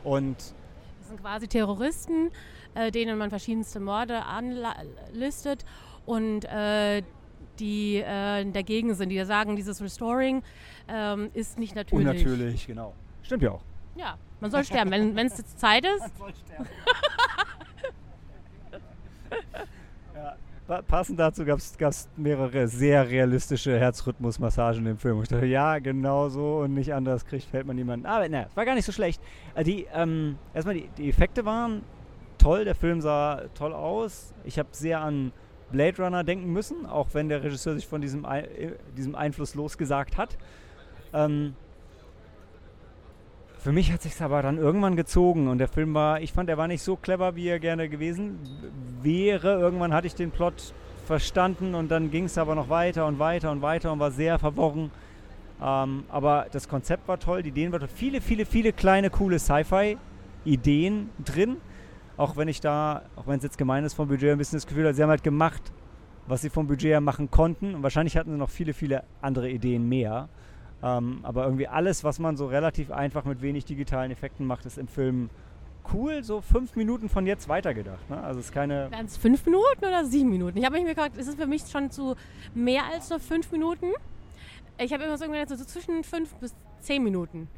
und. 0.04 0.36
Das 0.38 1.08
sind 1.08 1.20
quasi 1.20 1.48
Terroristen, 1.48 2.30
äh, 2.74 2.90
denen 2.90 3.18
man 3.18 3.30
verschiedenste 3.30 3.80
Morde 3.80 4.24
anlistet 4.24 5.64
und 6.06 6.44
äh, 6.44 7.02
die 7.58 7.96
äh, 7.96 8.44
dagegen 8.50 8.94
sind, 8.94 9.08
die 9.08 9.25
sagen, 9.25 9.56
dieses 9.56 9.82
Restoring 9.82 10.42
ähm, 10.88 11.30
ist 11.34 11.58
nicht 11.58 11.75
natürlich. 11.75 12.06
Unnatürlich, 12.06 12.66
genau. 12.66 12.94
Stimmt 13.22 13.42
ja 13.42 13.52
auch. 13.52 13.62
Ja, 13.96 14.18
man 14.40 14.50
soll 14.50 14.64
sterben, 14.64 14.90
wenn 14.90 15.26
es 15.26 15.56
Zeit 15.56 15.84
ist. 15.84 16.00
Man 16.00 16.10
soll 16.18 16.34
sterben. 16.44 16.66
passend 20.88 21.18
dazu 21.18 21.44
gab 21.44 21.58
es 21.58 22.08
mehrere 22.16 22.66
sehr 22.68 23.08
realistische 23.08 23.78
Herzrhythmusmassagen 23.78 24.84
im 24.86 24.98
Film. 24.98 25.22
Ich 25.22 25.28
dachte, 25.28 25.46
ja, 25.46 25.78
genau 25.78 26.28
so 26.28 26.58
und 26.58 26.75
nicht 26.75 26.92
anders 26.92 27.25
kriegt, 27.25 27.44
fällt 27.44 27.66
man 27.66 27.76
niemanden. 27.76 28.06
Aber 28.06 28.28
naja, 28.28 28.48
war 28.54 28.64
gar 28.64 28.75
nicht 28.75 28.84
so 28.84 28.92
schlecht. 28.92 29.20
Äh, 29.54 29.64
die, 29.64 29.86
ähm, 29.94 30.38
erstmal 30.54 30.75
die, 30.75 30.88
die 30.98 31.08
Effekte 31.08 31.44
waren 31.44 31.82
toll, 32.38 32.64
der 32.64 32.75
Film 32.75 33.00
sah 33.00 33.42
toll 33.54 33.72
aus. 33.72 34.34
Ich 34.44 34.58
habe 34.58 34.68
sehr 34.72 35.00
an 35.00 35.32
Blade 35.70 36.02
Runner 36.02 36.25
denken 36.25 36.52
müssen, 36.52 36.87
auch 36.87 37.08
wenn 37.12 37.28
der 37.28 37.42
Regisseur 37.42 37.75
sich 37.75 37.87
von 37.87 38.00
diesem, 38.00 38.25
äh, 38.25 38.73
diesem 38.96 39.14
Einfluss 39.14 39.54
losgesagt 39.54 40.16
hat. 40.16 40.37
Ähm, 41.12 41.54
für 43.58 43.73
mich 43.73 43.92
hat 43.92 44.02
sich 44.02 44.20
aber 44.23 44.42
dann 44.42 44.58
irgendwann 44.58 44.94
gezogen 44.94 45.49
und 45.49 45.58
der 45.58 45.66
Film 45.66 45.92
war, 45.92 46.20
ich 46.20 46.32
fand, 46.32 46.49
er 46.49 46.56
war 46.56 46.68
nicht 46.68 46.82
so 46.82 46.94
clever, 46.94 47.35
wie 47.35 47.49
er 47.49 47.58
gerne 47.58 47.88
gewesen 47.88 48.38
wäre. 49.02 49.58
Irgendwann 49.58 49.92
hatte 49.92 50.06
ich 50.06 50.14
den 50.14 50.30
Plot 50.30 50.73
verstanden 51.06 51.75
und 51.75 51.90
dann 51.90 52.11
ging 52.11 52.25
es 52.25 52.38
aber 52.38 52.54
noch 52.54 52.68
weiter 52.68 53.06
und 53.06 53.18
weiter 53.18 53.50
und 53.50 53.62
weiter 53.62 53.92
und 53.92 53.99
war 53.99 54.12
sehr 54.12 54.38
verworren. 54.38 54.92
Ähm, 55.61 56.04
aber 56.11 56.46
das 56.52 56.68
Konzept 56.68 57.08
war 57.08 57.18
toll, 57.18 57.42
die 57.42 57.49
Ideen 57.49 57.73
waren 57.73 57.80
toll. 57.80 57.90
Viele, 57.92 58.20
viele, 58.20 58.46
viele 58.46 58.73
kleine, 58.73 59.11
coole 59.11 59.38
Sci-Fi-Ideen 59.38 61.11
drin. 61.25 61.56
Auch 62.16 62.37
wenn 62.37 62.49
ich 62.49 62.61
da, 62.61 63.02
auch 63.16 63.26
wenn 63.26 63.38
es 63.38 63.42
jetzt 63.42 63.58
gemein 63.58 63.85
ist 63.85 63.94
vom 63.94 64.08
Budget, 64.08 64.30
ein 64.30 64.38
bisschen 64.38 64.56
das 64.56 64.66
Gefühl 64.66 64.85
habe, 64.85 64.94
sie 64.94 65.02
haben 65.02 65.11
halt 65.11 65.23
gemacht, 65.23 65.73
was 66.26 66.42
sie 66.42 66.50
vom 66.50 66.66
Budget 66.66 66.90
her 66.90 67.00
machen 67.00 67.30
konnten. 67.30 67.75
Und 67.75 67.82
wahrscheinlich 67.82 68.16
hatten 68.16 68.30
sie 68.30 68.38
noch 68.38 68.50
viele, 68.50 68.73
viele 68.73 69.04
andere 69.20 69.50
Ideen 69.50 69.88
mehr. 69.88 70.28
Ähm, 70.82 71.20
aber 71.23 71.44
irgendwie 71.44 71.68
alles, 71.68 72.04
was 72.04 72.18
man 72.18 72.37
so 72.37 72.46
relativ 72.46 72.90
einfach 72.90 73.25
mit 73.25 73.42
wenig 73.42 73.64
digitalen 73.64 74.11
Effekten 74.11 74.46
macht, 74.46 74.66
ist 74.66 74.78
im 74.78 74.88
Film 74.88 75.30
cool. 75.92 76.23
So 76.23 76.40
fünf 76.40 76.75
Minuten 76.76 77.08
von 77.08 77.26
jetzt 77.26 77.49
weitergedacht. 77.49 78.08
Ne? 78.11 78.23
Also 78.23 78.40
es 78.40 78.46
ist 78.46 78.52
keine. 78.52 78.90
Wären 78.90 79.06
es 79.06 79.16
fünf 79.16 79.44
Minuten 79.46 79.78
oder 79.80 80.04
sieben 80.04 80.30
Minuten? 80.30 80.58
Ich 80.58 80.64
habe 80.64 80.76
mich 80.76 80.85
mir 80.85 80.94
gefragt, 80.94 81.16
ist 81.16 81.28
es 81.28 81.35
für 81.35 81.46
mich 81.46 81.62
schon 81.70 81.90
zu 81.90 82.14
mehr 82.54 82.82
als 82.92 83.11
nur 83.11 83.20
fünf 83.20 83.50
Minuten? 83.52 83.87
Ich 84.78 84.92
habe 84.92 85.04
immer 85.04 85.16
so 85.16 85.26
so 85.56 85.64
zwischen 85.64 86.04
fünf 86.04 86.35
bis 86.35 86.54
zehn 86.80 87.02
Minuten. 87.02 87.49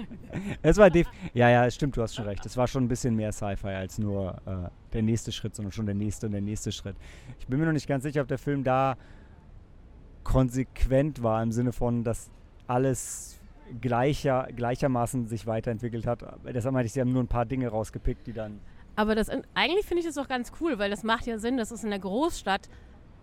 es 0.62 0.76
war 0.76 0.90
ja, 0.94 1.04
ja, 1.50 1.70
stimmt, 1.70 1.96
du 1.96 2.02
hast 2.02 2.14
schon 2.14 2.26
recht. 2.26 2.44
Es 2.46 2.56
war 2.56 2.66
schon 2.66 2.84
ein 2.84 2.88
bisschen 2.88 3.14
mehr 3.14 3.32
Sci-Fi 3.32 3.68
als 3.68 3.98
nur 3.98 4.40
äh, 4.46 4.70
der 4.92 5.02
nächste 5.02 5.32
Schritt, 5.32 5.54
sondern 5.54 5.72
schon 5.72 5.86
der 5.86 5.94
nächste 5.94 6.26
und 6.26 6.32
der 6.32 6.40
nächste 6.40 6.72
Schritt. 6.72 6.96
Ich 7.38 7.46
bin 7.46 7.58
mir 7.58 7.66
noch 7.66 7.72
nicht 7.72 7.88
ganz 7.88 8.02
sicher, 8.02 8.22
ob 8.22 8.28
der 8.28 8.38
Film 8.38 8.64
da 8.64 8.96
konsequent 10.24 11.22
war 11.22 11.42
im 11.42 11.52
Sinne 11.52 11.72
von, 11.72 12.04
dass 12.04 12.30
alles 12.66 13.40
gleicher, 13.80 14.48
gleichermaßen 14.54 15.26
sich 15.26 15.46
weiterentwickelt 15.46 16.06
hat. 16.06 16.24
Deshalb 16.44 16.74
meinte 16.74 16.86
ich, 16.86 16.92
sie 16.92 17.00
haben 17.00 17.12
nur 17.12 17.22
ein 17.22 17.28
paar 17.28 17.46
Dinge 17.46 17.68
rausgepickt, 17.68 18.26
die 18.26 18.32
dann. 18.32 18.60
Aber 18.94 19.14
das, 19.14 19.30
eigentlich 19.54 19.86
finde 19.86 20.00
ich 20.00 20.06
das 20.06 20.18
auch 20.18 20.28
ganz 20.28 20.52
cool, 20.60 20.78
weil 20.78 20.90
das 20.90 21.02
macht 21.02 21.26
ja 21.26 21.38
Sinn, 21.38 21.56
dass 21.56 21.70
es 21.70 21.82
in 21.82 21.90
der 21.90 21.98
Großstadt 21.98 22.68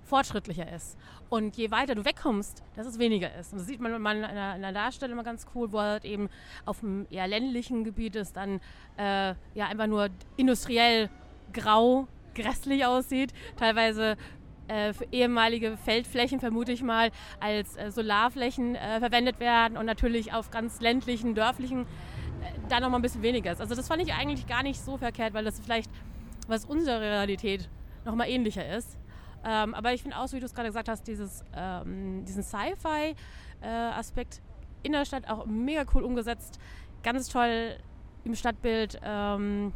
fortschrittlicher 0.10 0.72
ist. 0.74 0.98
Und 1.30 1.56
je 1.56 1.72
weiter 1.72 1.96
du 1.96 2.04
wegkommst, 2.04 2.64
dass 2.76 2.88
es 2.88 3.00
weniger 3.00 3.34
ist. 3.36 3.54
Und 3.54 3.60
das 3.60 3.68
sieht 3.68 3.80
man 3.80 3.94
in 3.94 4.06
einer, 4.06 4.30
in 4.30 4.38
einer 4.38 4.74
Darstellung 4.74 5.14
immer 5.14 5.24
ganz 5.24 5.46
cool, 5.56 5.72
wo 5.72 5.80
halt 5.80 6.06
eben 6.06 6.30
auf 6.66 6.84
einem 6.84 7.08
eher 7.10 7.28
ländlichen 7.28 7.84
Gebiet 7.84 8.16
ist, 8.16 8.36
dann 8.36 8.60
äh, 8.98 9.36
ja 9.54 9.68
einfach 9.68 9.88
nur 9.88 10.10
industriell 10.38 11.10
grau, 11.54 12.08
grässlich 12.34 12.86
aussieht. 12.86 13.34
Teilweise 13.58 14.18
äh, 14.68 14.94
für 14.94 15.08
ehemalige 15.12 15.78
Feldflächen, 15.78 16.40
vermute 16.40 16.72
ich 16.72 16.82
mal, 16.82 17.12
als 17.40 17.78
äh, 17.78 17.92
Solarflächen 17.92 18.76
äh, 18.76 19.00
verwendet 19.00 19.40
werden 19.40 19.78
und 19.78 19.86
natürlich 19.86 20.34
auf 20.34 20.52
ganz 20.52 20.82
ländlichen, 20.82 21.36
dörflichen 21.36 21.86
da 22.70 22.80
noch 22.80 22.90
mal 22.90 22.98
ein 22.98 23.02
bisschen 23.02 23.22
weniger 23.22 23.52
ist. 23.52 23.62
Also 23.62 23.76
das 23.76 23.88
fand 23.88 24.02
ich 24.02 24.14
eigentlich 24.14 24.48
gar 24.48 24.64
nicht 24.64 24.80
so 24.80 24.98
verkehrt, 24.98 25.34
weil 25.34 25.44
das 25.44 25.60
vielleicht, 25.60 25.92
was 26.48 26.66
unsere 26.66 27.02
Realität 27.02 27.68
noch 28.06 28.16
mal 28.16 28.28
ähnlicher 28.28 28.68
ist. 28.76 28.98
Ähm, 29.46 29.74
aber 29.74 29.94
ich 29.94 30.02
finde 30.02 30.18
auch, 30.18 30.28
so 30.28 30.36
wie 30.36 30.40
du 30.40 30.46
es 30.46 30.54
gerade 30.54 30.70
gesagt 30.70 30.90
hast, 30.90 31.08
dieses, 31.08 31.44
ähm, 31.56 32.26
diesen 32.26 32.44
Sci-Fi-Aspekt 32.44 34.36
äh, 34.36 34.42
in 34.84 34.92
der 34.92 35.06
Stadt 35.06 35.30
auch 35.30 35.46
mega 35.46 35.84
cool 35.94 36.04
umgesetzt. 36.04 36.60
Ganz 37.04 37.30
toll 37.30 37.78
im 38.26 38.36
Stadtbild. 38.36 39.00
Ähm, 39.04 39.74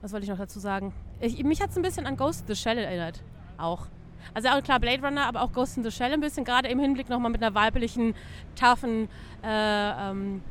was 0.00 0.12
wollte 0.12 0.24
ich 0.24 0.30
noch 0.30 0.38
dazu 0.38 0.60
sagen? 0.60 0.92
Ich, 1.20 1.42
mich 1.42 1.60
hat 1.60 1.70
es 1.70 1.76
ein 1.76 1.82
bisschen 1.82 2.06
an 2.06 2.16
Ghost 2.16 2.42
in 2.42 2.54
the 2.54 2.60
Shell 2.60 2.78
erinnert. 2.78 3.22
Auch. 3.56 3.86
Also 4.34 4.48
auch 4.48 4.62
klar 4.62 4.78
Blade 4.78 5.02
Runner, 5.02 5.26
aber 5.26 5.42
auch 5.42 5.52
Ghost 5.52 5.76
in 5.76 5.84
the 5.84 5.90
Shell 5.90 6.12
ein 6.12 6.20
bisschen, 6.20 6.44
gerade 6.44 6.68
im 6.68 6.78
Hinblick 6.78 7.08
nochmal 7.08 7.30
mit 7.30 7.42
einer 7.42 7.54
weiblichen, 7.54 8.14
taffen 8.54 9.08
äh, 9.42 10.10
ähm, 10.10 10.42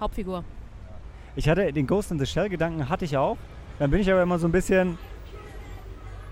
Hauptfigur. 0.00 0.44
Ich 1.36 1.48
hatte 1.48 1.72
den 1.72 1.86
Ghost 1.86 2.10
in 2.10 2.18
the 2.18 2.26
Shell 2.26 2.48
Gedanken, 2.48 2.88
hatte 2.88 3.04
ich 3.04 3.16
auch. 3.16 3.38
Dann 3.78 3.90
bin 3.90 4.00
ich 4.00 4.10
aber 4.10 4.22
immer 4.22 4.38
so 4.38 4.46
ein 4.46 4.52
bisschen. 4.52 4.98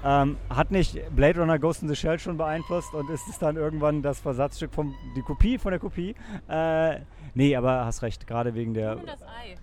Ähm, 0.02 0.36
hat 0.48 0.70
nicht 0.70 0.98
Blade 1.14 1.40
Runner 1.40 1.58
Ghost 1.58 1.82
in 1.82 1.88
the 1.88 1.96
Shell 1.96 2.18
schon 2.18 2.36
beeinflusst 2.38 2.94
und 2.94 3.10
ist 3.10 3.28
es 3.28 3.38
dann 3.38 3.56
irgendwann 3.56 4.02
das 4.02 4.20
Versatzstück 4.20 4.72
von 4.72 4.94
die 5.14 5.22
Kopie 5.22 5.58
von 5.58 5.72
der 5.72 5.80
Kopie? 5.80 6.14
Äh, 6.48 7.00
nee, 7.34 7.54
aber 7.54 7.84
hast 7.84 8.02
recht, 8.02 8.26
gerade 8.26 8.54
wegen 8.54 8.72
der. 8.72 8.90
Hen 8.90 8.98
und 9.00 9.08
das 9.08 9.22
Ei. 9.22 9.56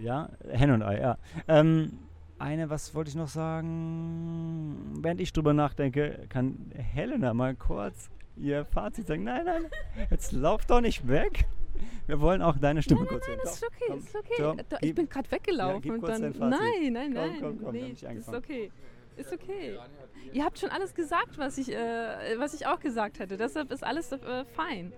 Ja, 0.00 0.30
Hen 0.48 0.70
und 0.70 0.82
Ei, 0.82 1.00
ja. 1.00 1.18
Ähm, 1.46 1.98
eine, 2.38 2.70
was 2.70 2.94
wollte 2.94 3.10
ich 3.10 3.16
noch 3.16 3.28
sagen? 3.28 4.98
Während 5.02 5.20
ich 5.20 5.32
drüber 5.32 5.52
nachdenke, 5.52 6.26
kann 6.30 6.72
Helena 6.74 7.34
mal 7.34 7.54
kurz 7.54 8.10
ihr 8.36 8.64
Fazit 8.64 9.06
sagen. 9.06 9.24
Nein, 9.24 9.44
nein, 9.44 9.66
jetzt 10.10 10.32
lauf 10.32 10.64
doch 10.64 10.80
nicht 10.80 11.06
weg. 11.06 11.44
Wir 12.06 12.20
wollen 12.20 12.42
auch 12.42 12.56
deine 12.58 12.82
Stimme 12.82 13.02
nein, 13.02 13.08
kurz 13.08 13.28
nein, 13.28 13.36
hören. 13.36 13.44
Nein, 13.44 13.54
ist 13.54 13.64
okay, 13.64 14.56
ist 14.56 14.74
okay. 14.74 14.86
ich 14.86 14.94
bin 14.94 15.08
gerade 15.08 15.30
weggelaufen. 15.30 15.82
Ja, 15.84 15.94
und 15.94 16.08
dann, 16.08 16.50
nein, 16.50 16.92
nein, 16.92 17.12
nein. 17.12 17.30
Komm, 17.40 17.58
komm, 17.58 17.64
komm, 17.64 17.72
nee, 17.72 17.90
ist 17.90 18.28
okay. 18.28 18.70
Ist 19.16 19.32
okay. 19.32 19.78
Ihr 20.32 20.44
habt 20.44 20.58
schon 20.58 20.70
alles 20.70 20.94
gesagt, 20.94 21.38
was 21.38 21.58
ich, 21.58 21.72
äh, 21.72 22.38
was 22.38 22.54
ich 22.54 22.66
auch 22.66 22.80
gesagt 22.80 23.18
hätte. 23.18 23.36
Deshalb 23.36 23.70
ist 23.70 23.84
alles 23.84 24.12
äh, 24.12 24.44
fein. 24.44 24.92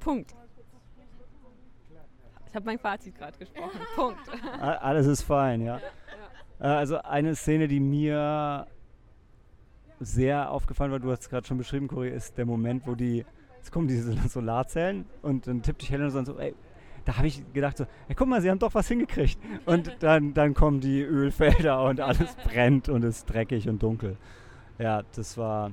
Punkt. 0.00 0.34
Ich 2.48 2.54
habe 2.54 2.66
mein 2.66 2.78
Fazit 2.78 3.14
gerade 3.14 3.38
gesprochen. 3.38 3.80
Punkt. 3.94 4.20
Alles 4.60 5.06
ist 5.06 5.22
fein, 5.22 5.60
ja. 5.60 5.78
Äh, 6.58 6.66
also 6.66 6.98
eine 6.98 7.36
Szene, 7.36 7.68
die 7.68 7.78
mir 7.80 8.66
sehr 10.00 10.50
aufgefallen 10.50 10.90
war, 10.90 10.98
du 10.98 11.10
hast 11.10 11.22
es 11.22 11.28
gerade 11.28 11.46
schon 11.46 11.58
beschrieben, 11.58 11.86
Cory, 11.86 12.10
ist 12.10 12.36
der 12.38 12.46
Moment, 12.46 12.86
wo 12.86 12.94
die 12.94 13.24
Jetzt 13.60 13.72
kommen 13.72 13.88
diese 13.88 14.14
Solarzellen 14.26 15.04
und 15.20 15.46
dann 15.46 15.60
tippt 15.60 15.82
dich 15.82 15.90
Helena 15.90 16.08
so, 16.08 16.24
so 16.24 16.38
ey, 16.38 16.54
da 17.10 17.16
habe 17.16 17.26
ich 17.26 17.42
gedacht 17.52 17.76
so, 17.76 17.86
ey, 18.08 18.14
guck 18.14 18.28
mal, 18.28 18.40
sie 18.40 18.48
haben 18.50 18.60
doch 18.60 18.72
was 18.72 18.86
hingekriegt. 18.86 19.36
Und 19.66 19.96
dann, 20.00 20.32
dann 20.32 20.54
kommen 20.54 20.80
die 20.80 21.02
Ölfelder 21.02 21.82
und 21.82 22.00
alles 22.00 22.36
brennt 22.36 22.88
und 22.88 23.02
ist 23.02 23.28
dreckig 23.28 23.68
und 23.68 23.82
dunkel. 23.82 24.16
Ja, 24.78 25.02
das 25.16 25.36
war, 25.36 25.72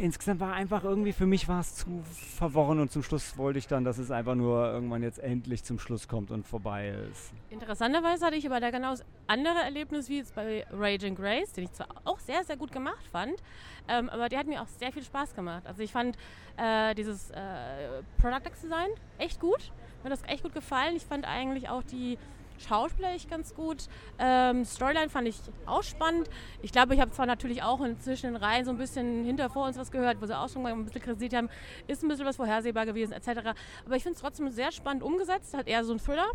insgesamt 0.00 0.40
war 0.40 0.52
einfach 0.52 0.84
irgendwie 0.84 1.12
für 1.12 1.26
mich 1.26 1.48
war 1.48 1.60
es 1.60 1.74
zu 1.76 2.02
verworren 2.36 2.80
und 2.80 2.92
zum 2.92 3.02
Schluss 3.02 3.36
wollte 3.38 3.58
ich 3.58 3.66
dann, 3.66 3.84
dass 3.84 3.98
es 3.98 4.10
einfach 4.10 4.34
nur 4.34 4.66
irgendwann 4.66 5.02
jetzt 5.02 5.18
endlich 5.18 5.64
zum 5.64 5.78
Schluss 5.78 6.08
kommt 6.08 6.30
und 6.30 6.46
vorbei 6.46 6.94
ist. 7.10 7.32
Interessanterweise 7.50 8.26
hatte 8.26 8.36
ich 8.36 8.46
aber 8.46 8.60
da 8.60 8.70
genau 8.70 8.90
das 8.90 9.04
andere 9.26 9.58
Erlebnis 9.62 10.08
wie 10.08 10.18
jetzt 10.18 10.34
bei 10.34 10.66
Raging 10.70 11.14
Grace, 11.14 11.52
den 11.52 11.64
ich 11.64 11.72
zwar 11.72 11.88
auch 12.04 12.18
sehr, 12.18 12.44
sehr 12.44 12.56
gut 12.56 12.72
gemacht 12.72 13.06
fand, 13.10 13.42
ähm, 13.88 14.08
aber 14.10 14.28
der 14.28 14.38
hat 14.38 14.46
mir 14.46 14.62
auch 14.62 14.68
sehr 14.68 14.92
viel 14.92 15.02
Spaß 15.02 15.34
gemacht. 15.34 15.66
Also 15.66 15.82
ich 15.82 15.92
fand 15.92 16.16
äh, 16.56 16.94
dieses 16.94 17.30
äh, 17.30 18.02
Product 18.20 18.50
Design 18.62 18.90
echt 19.18 19.40
gut, 19.40 19.72
mir 20.02 20.10
hat 20.10 20.12
das 20.12 20.28
echt 20.28 20.42
gut 20.42 20.54
gefallen. 20.54 20.96
Ich 20.96 21.04
fand 21.04 21.26
eigentlich 21.26 21.68
auch 21.68 21.82
die 21.82 22.18
Schauspieler 22.66 23.14
ich 23.14 23.28
ganz 23.28 23.54
gut. 23.54 23.86
Ähm, 24.18 24.64
Storyline 24.64 25.08
fand 25.08 25.28
ich 25.28 25.36
auch 25.66 25.82
spannend. 25.82 26.28
Ich 26.62 26.72
glaube, 26.72 26.94
ich 26.94 27.00
habe 27.00 27.10
zwar 27.10 27.26
natürlich 27.26 27.62
auch 27.62 27.80
inzwischen 27.80 28.30
in 28.30 28.36
Reihen 28.36 28.64
so 28.64 28.70
ein 28.70 28.78
bisschen 28.78 29.24
hinter 29.24 29.48
vor 29.50 29.66
uns 29.66 29.76
was 29.78 29.90
gehört, 29.90 30.20
wo 30.20 30.26
sie 30.26 30.38
auch 30.38 30.48
schon 30.48 30.62
mal 30.62 30.72
ein 30.72 30.84
bisschen 30.84 31.02
kritisiert 31.02 31.34
haben, 31.34 31.48
ist 31.86 32.02
ein 32.02 32.08
bisschen 32.08 32.26
was 32.26 32.36
vorhersehbar 32.36 32.86
gewesen, 32.86 33.12
etc. 33.12 33.54
Aber 33.86 33.96
ich 33.96 34.02
finde 34.02 34.16
es 34.16 34.20
trotzdem 34.20 34.50
sehr 34.50 34.72
spannend 34.72 35.02
umgesetzt, 35.02 35.54
hat 35.54 35.66
eher 35.66 35.84
so 35.84 35.92
ein 35.92 35.98
Thriller. 35.98 36.26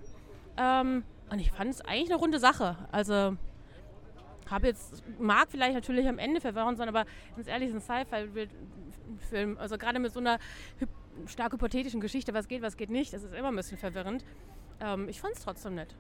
Ähm, 0.58 1.04
und 1.30 1.40
ich 1.40 1.52
fand 1.52 1.70
es 1.72 1.82
eigentlich 1.82 2.12
eine 2.12 2.20
runde 2.20 2.40
Sache. 2.40 2.78
Also 2.92 3.38
habe 4.50 4.68
jetzt, 4.68 5.04
mag 5.20 5.48
vielleicht 5.50 5.74
natürlich 5.74 6.08
am 6.08 6.20
Ende 6.20 6.40
verwirrend 6.40 6.78
sein, 6.78 6.88
aber 6.88 7.06
ganz 7.36 7.48
ehrlich, 7.48 7.74
ein 7.74 7.82
Sci-Fi-Film, 7.82 9.58
also 9.58 9.78
gerade 9.78 10.00
mit 10.00 10.14
so 10.14 10.20
einer 10.20 10.40
stark 11.26 11.54
hypothetischen 11.54 12.02
Geschichte, 12.02 12.34
was 12.34 12.48
geht, 12.48 12.62
was 12.62 12.78
geht 12.78 12.90
nicht, 12.90 13.14
das 13.14 13.24
ist 13.24 13.34
immer 13.34 13.48
ein 13.48 13.56
bisschen 13.56 13.78
verwirrend. 13.78 14.24
Ähm, 14.80 15.10
ich 15.10 15.20
fand 15.20 15.36
es 15.36 15.44
trotzdem 15.44 15.76
nett. 15.76 15.96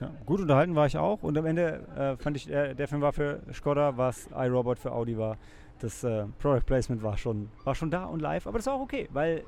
Ja, 0.00 0.12
gut 0.26 0.40
unterhalten 0.40 0.76
war 0.76 0.86
ich 0.86 0.96
auch 0.96 1.22
und 1.24 1.36
am 1.36 1.44
Ende 1.44 1.86
äh, 1.96 2.16
fand 2.22 2.36
ich, 2.36 2.48
äh, 2.48 2.74
der 2.74 2.86
Film 2.86 3.00
war 3.00 3.12
für 3.12 3.40
Skoda, 3.52 3.96
was 3.96 4.28
iRobot 4.28 4.78
für 4.78 4.92
Audi 4.92 5.18
war. 5.18 5.36
Das 5.80 6.04
äh, 6.04 6.26
Product 6.38 6.64
Placement 6.66 7.02
war 7.02 7.16
schon, 7.16 7.50
war 7.64 7.74
schon 7.74 7.90
da 7.90 8.04
und 8.04 8.20
live, 8.20 8.46
aber 8.46 8.58
das 8.58 8.66
war 8.66 8.74
auch 8.74 8.80
okay, 8.80 9.08
weil 9.12 9.42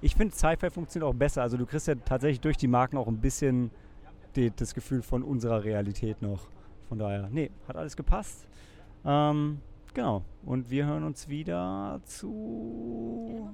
ich 0.00 0.14
finde, 0.14 0.34
Sci-Fi 0.34 0.70
funktioniert 0.70 1.10
auch 1.10 1.14
besser. 1.14 1.42
Also 1.42 1.56
du 1.56 1.66
kriegst 1.66 1.86
ja 1.86 1.94
tatsächlich 1.94 2.40
durch 2.40 2.56
die 2.56 2.68
Marken 2.68 2.96
auch 2.96 3.08
ein 3.08 3.20
bisschen 3.20 3.70
die, 4.36 4.50
das 4.50 4.74
Gefühl 4.74 5.02
von 5.02 5.22
unserer 5.22 5.64
Realität 5.64 6.20
noch. 6.22 6.46
Von 6.88 6.98
daher, 6.98 7.28
nee, 7.30 7.50
hat 7.66 7.76
alles 7.76 7.96
gepasst. 7.96 8.46
Ähm, 9.04 9.60
genau. 9.94 10.22
Und 10.44 10.70
wir 10.70 10.86
hören 10.86 11.04
uns 11.04 11.28
wieder 11.28 12.00
zu. 12.04 13.50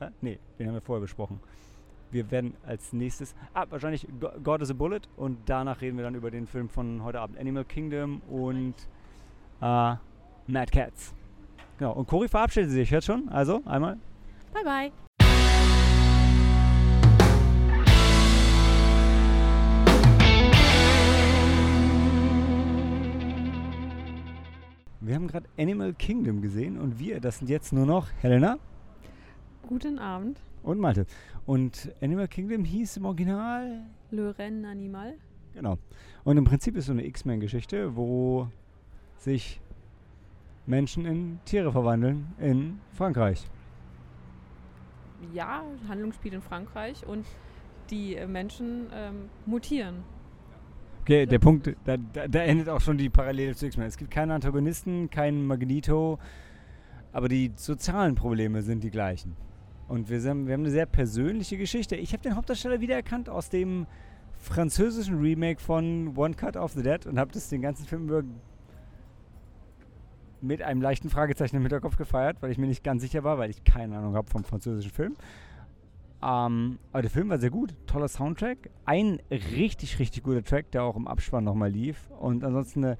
Äh, 0.00 0.10
nee, 0.20 0.38
den 0.58 0.68
haben 0.68 0.74
wir 0.74 0.80
vorher 0.80 1.00
besprochen. 1.00 1.40
Wir 2.10 2.30
werden 2.30 2.54
als 2.66 2.92
nächstes, 2.94 3.34
ah, 3.52 3.66
wahrscheinlich 3.68 4.06
God 4.42 4.62
is 4.62 4.70
a 4.70 4.74
Bullet 4.74 5.00
und 5.16 5.38
danach 5.46 5.82
reden 5.82 5.98
wir 5.98 6.04
dann 6.04 6.14
über 6.14 6.30
den 6.30 6.46
Film 6.46 6.68
von 6.70 7.02
heute 7.04 7.20
Abend, 7.20 7.38
Animal 7.38 7.64
Kingdom 7.64 8.22
und 8.30 8.74
äh, 9.60 9.94
Mad 10.46 10.70
Cats. 10.72 11.14
Genau, 11.76 11.92
und 11.92 12.08
Cory 12.08 12.28
verabschiedet 12.28 12.70
sich 12.70 12.90
jetzt 12.90 13.04
schon, 13.04 13.28
also 13.28 13.62
einmal. 13.66 13.98
Bye 14.54 14.64
bye. 14.64 14.92
Wir 25.00 25.14
haben 25.14 25.28
gerade 25.28 25.48
Animal 25.58 25.92
Kingdom 25.92 26.40
gesehen 26.40 26.78
und 26.78 26.98
wir, 26.98 27.20
das 27.20 27.38
sind 27.38 27.48
jetzt 27.48 27.72
nur 27.72 27.86
noch 27.86 28.08
Helena. 28.20 28.58
Guten 29.66 29.98
Abend. 29.98 30.38
Und 30.62 30.78
Malte. 30.78 31.06
Und 31.46 31.92
Animal 32.00 32.28
Kingdom 32.28 32.64
hieß 32.64 32.98
im 32.98 33.04
Original 33.06 33.84
Le 34.10 34.36
Ren 34.38 34.64
Animal. 34.64 35.14
Genau. 35.54 35.78
Und 36.24 36.36
im 36.36 36.44
Prinzip 36.44 36.76
ist 36.76 36.86
so 36.86 36.92
eine 36.92 37.06
X-Men-Geschichte, 37.06 37.96
wo 37.96 38.48
sich 39.16 39.60
Menschen 40.66 41.06
in 41.06 41.40
Tiere 41.44 41.72
verwandeln 41.72 42.28
in 42.38 42.80
Frankreich. 42.92 43.46
Ja, 45.32 45.62
Handlung 45.88 46.12
spielt 46.12 46.34
in 46.34 46.42
Frankreich 46.42 47.06
und 47.06 47.26
die 47.90 48.14
äh, 48.14 48.26
Menschen 48.26 48.86
ähm, 48.92 49.30
mutieren. 49.46 50.04
Okay, 51.02 51.24
der 51.24 51.38
Punkt, 51.38 51.74
da, 51.84 51.96
da, 51.96 52.28
da, 52.28 52.40
endet 52.40 52.68
auch 52.68 52.82
schon 52.82 52.98
die 52.98 53.08
Parallele 53.08 53.54
zu 53.54 53.66
X-Men. 53.66 53.86
Es 53.86 53.96
gibt 53.96 54.10
keinen 54.10 54.30
Antagonisten, 54.30 55.08
keinen 55.08 55.46
Magneto, 55.46 56.18
aber 57.12 57.28
die 57.28 57.52
sozialen 57.56 58.14
Probleme 58.14 58.60
sind 58.60 58.84
die 58.84 58.90
gleichen. 58.90 59.34
Und 59.88 60.10
wir, 60.10 60.20
sind, 60.20 60.46
wir 60.46 60.54
haben 60.54 60.60
eine 60.60 60.70
sehr 60.70 60.86
persönliche 60.86 61.56
Geschichte. 61.56 61.96
Ich 61.96 62.12
habe 62.12 62.22
den 62.22 62.36
Hauptdarsteller 62.36 62.80
wiedererkannt 62.80 63.28
aus 63.28 63.48
dem 63.48 63.86
französischen 64.38 65.18
Remake 65.18 65.60
von 65.60 66.16
One 66.16 66.34
Cut 66.34 66.56
of 66.56 66.72
the 66.72 66.82
Dead 66.82 67.06
und 67.06 67.18
habe 67.18 67.32
das 67.32 67.48
den 67.48 67.62
ganzen 67.62 67.86
Film 67.86 68.04
über 68.04 68.22
mit 70.40 70.62
einem 70.62 70.80
leichten 70.80 71.10
Fragezeichen 71.10 71.56
im 71.56 71.62
Hinterkopf 71.62 71.96
gefeiert, 71.96 72.36
weil 72.40 72.52
ich 72.52 72.58
mir 72.58 72.68
nicht 72.68 72.84
ganz 72.84 73.02
sicher 73.02 73.24
war, 73.24 73.38
weil 73.38 73.50
ich 73.50 73.64
keine 73.64 73.98
Ahnung 73.98 74.14
habe 74.14 74.30
vom 74.30 74.44
französischen 74.44 74.92
Film. 74.92 75.16
Ähm, 76.22 76.78
aber 76.92 77.02
der 77.02 77.10
Film 77.10 77.28
war 77.28 77.38
sehr 77.38 77.50
gut, 77.50 77.74
toller 77.86 78.08
Soundtrack, 78.08 78.70
ein 78.84 79.20
richtig, 79.30 79.98
richtig 79.98 80.22
guter 80.22 80.42
Track, 80.42 80.70
der 80.72 80.82
auch 80.84 80.96
im 80.96 81.08
Abspann 81.08 81.44
nochmal 81.44 81.70
lief 81.70 82.10
und 82.20 82.44
ansonsten 82.44 82.84
eine 82.84 82.98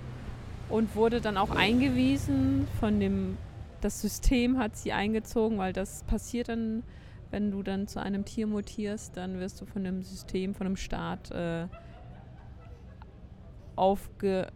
und 0.68 0.94
wurde 0.96 1.20
dann 1.20 1.36
auch 1.36 1.50
eingewiesen 1.50 2.66
von 2.80 3.00
dem, 3.00 3.36
das 3.80 4.00
System 4.00 4.58
hat 4.58 4.76
sie 4.76 4.92
eingezogen, 4.92 5.58
weil 5.58 5.72
das 5.72 6.04
passiert 6.04 6.48
dann, 6.48 6.82
wenn 7.30 7.50
du 7.50 7.62
dann 7.62 7.86
zu 7.86 8.00
einem 8.00 8.24
Tier 8.24 8.46
mutierst, 8.46 9.16
dann 9.16 9.38
wirst 9.40 9.60
du 9.60 9.66
von 9.66 9.84
dem 9.84 10.02
System, 10.02 10.54
von 10.54 10.66
dem 10.66 10.76
Staat 10.76 11.30
äh, 11.30 11.66
aufgegriffen, 13.76 14.52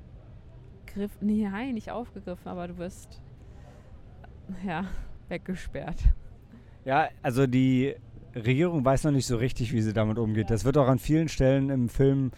nee, 1.21 1.49
nein, 1.51 1.75
nicht 1.75 1.91
aufgegriffen, 1.91 2.49
aber 2.49 2.69
du 2.69 2.79
wirst, 2.79 3.21
ja, 4.65 4.85
weggesperrt. 5.29 5.99
Ja, 6.85 7.09
also 7.23 7.47
die 7.47 7.95
Regierung 8.35 8.85
weiß 8.85 9.05
noch 9.05 9.13
nicht 9.13 9.27
so 9.27 9.37
richtig, 9.37 9.73
wie 9.73 9.83
sie 9.83 9.93
damit 9.93 10.19
umgeht. 10.19 10.51
Das 10.51 10.65
wird 10.65 10.79
auch 10.79 10.89
an 10.89 10.99
vielen 10.99 11.29
Stellen 11.29 11.71
im 11.71 11.89
Film 11.89 12.31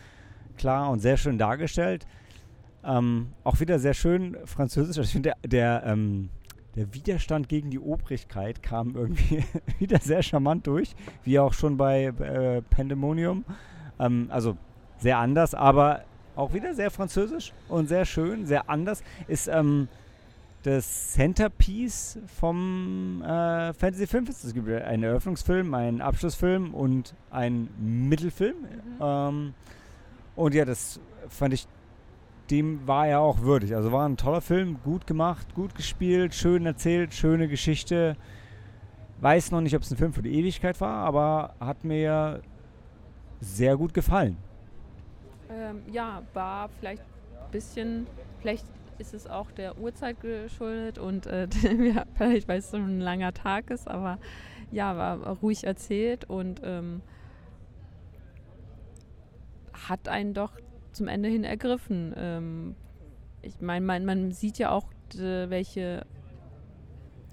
klar 0.57 0.91
und 0.91 1.01
sehr 1.01 1.17
schön 1.17 1.39
dargestellt. 1.39 2.07
Ähm, 2.85 3.33
auch 3.45 3.61
wieder 3.61 3.79
sehr 3.79 3.95
schön 3.95 4.37
französisch. 4.45 4.99
Also 4.99 5.03
ich 5.03 5.13
finde, 5.13 5.33
der, 5.43 5.81
der, 5.81 5.83
ähm, 5.87 6.31
der, 6.77 6.95
Widerstand 6.95 7.49
gegen 7.49 7.71
die 7.71 7.79
Obrigkeit 7.79 8.63
kam 8.63 8.95
irgendwie 8.95 9.45
wieder 9.79 9.99
sehr 9.99 10.23
charmant 10.23 10.67
durch, 10.67 10.95
wie 11.25 11.39
auch 11.39 11.53
schon 11.53 11.77
bei 11.77 12.05
äh, 12.05 12.63
Pandemonium. 12.63 13.45
Ähm, 13.99 14.29
also 14.31 14.57
sehr 14.99 15.19
anders, 15.19 15.55
aber 15.55 16.05
auch 16.37 16.55
wieder 16.55 16.75
sehr 16.75 16.91
französisch 16.91 17.53
und 17.69 17.89
sehr 17.89 18.07
schön, 18.07 18.47
sehr 18.47 18.71
anders. 18.71 19.03
Ist 19.29 19.49
ähm, 19.49 19.89
das 20.63 21.13
Centerpiece 21.13 22.19
vom 22.39 23.23
äh, 23.23 23.73
Fantasy 23.73 24.07
Filmfest. 24.07 24.45
Es 24.45 24.55
gibt 24.55 24.69
einen 24.69 25.03
Eröffnungsfilm, 25.03 25.73
einen 25.75 26.01
Abschlussfilm 26.01 26.75
und 26.75 27.15
einen 27.31 28.09
Mittelfilm. 28.09 28.57
Mhm. 28.57 28.99
Ähm, 29.01 29.55
und 30.37 30.55
ja, 30.55 30.65
das 30.65 31.01
fand 31.29 31.55
ich 31.55 31.67
dem 32.51 32.87
war 32.87 33.07
er 33.07 33.21
auch 33.21 33.43
würdig. 33.43 33.75
Also 33.75 33.93
war 33.93 34.09
ein 34.09 34.17
toller 34.17 34.41
Film, 34.41 34.79
gut 34.83 35.07
gemacht, 35.07 35.55
gut 35.55 35.75
gespielt, 35.75 36.35
schön 36.35 36.67
erzählt, 36.67 37.15
schöne 37.15 37.49
Geschichte. 37.49 38.17
Weiß 39.21 39.51
noch 39.51 39.61
nicht, 39.61 39.77
ob 39.77 39.83
es 39.83 39.91
ein 39.91 39.97
Film 39.97 40.13
für 40.13 40.23
die 40.23 40.35
Ewigkeit 40.39 40.81
war, 40.81 41.05
aber 41.05 41.55
hat 41.61 41.85
mir 41.85 42.43
sehr 43.41 43.77
gut 43.77 43.95
gefallen. 43.95 44.37
Ähm, 45.51 45.83
ja, 45.91 46.23
war 46.35 46.69
vielleicht 46.79 47.03
ein 47.03 47.51
bisschen, 47.51 48.07
vielleicht 48.41 48.67
ist 48.99 49.15
es 49.15 49.27
auch 49.27 49.51
der 49.51 49.79
Uhrzeit 49.79 50.21
geschuldet 50.21 50.99
und 50.99 51.27
äh, 51.27 51.49
ja, 51.95 52.05
vielleicht, 52.15 52.49
weil 52.49 52.59
es 52.59 52.71
so 52.71 52.77
ein 52.77 53.01
langer 53.01 53.33
Tag 53.33 53.71
ist, 53.71 53.89
aber 53.89 54.19
ja, 54.71 54.97
war 54.97 55.37
ruhig 55.39 55.65
erzählt 55.65 56.29
und 56.29 56.61
ähm, 56.65 57.03
hat 59.89 60.09
einen 60.09 60.35
doch 60.35 60.53
zum 60.93 61.09
Ende 61.09 61.29
hin 61.29 61.45
ergriffen. 61.45 62.15
Ähm, 62.17 62.75
ich 63.43 63.61
meine, 63.61 63.85
man, 63.85 64.05
man, 64.05 64.33
sieht 64.33 64.59
ja 64.59 64.71
auch, 64.71 64.87
welche, 65.17 66.07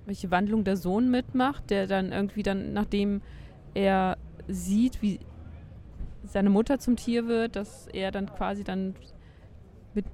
welche 0.05 0.31
Wandlung 0.31 0.63
der 0.63 0.77
Sohn 0.77 1.11
mitmacht, 1.11 1.69
der 1.69 1.85
dann 1.85 2.11
irgendwie 2.11 2.41
dann, 2.41 2.73
nachdem 2.73 3.21
er 3.75 4.17
sieht, 4.47 5.01
wie 5.01 5.19
seine 6.23 6.49
Mutter 6.49 6.79
zum 6.79 6.95
Tier 6.95 7.27
wird, 7.27 7.55
dass 7.55 7.87
er 7.87 8.11
dann 8.11 8.33
quasi 8.33 8.63
dann 8.63 8.95
mit, 9.93 10.05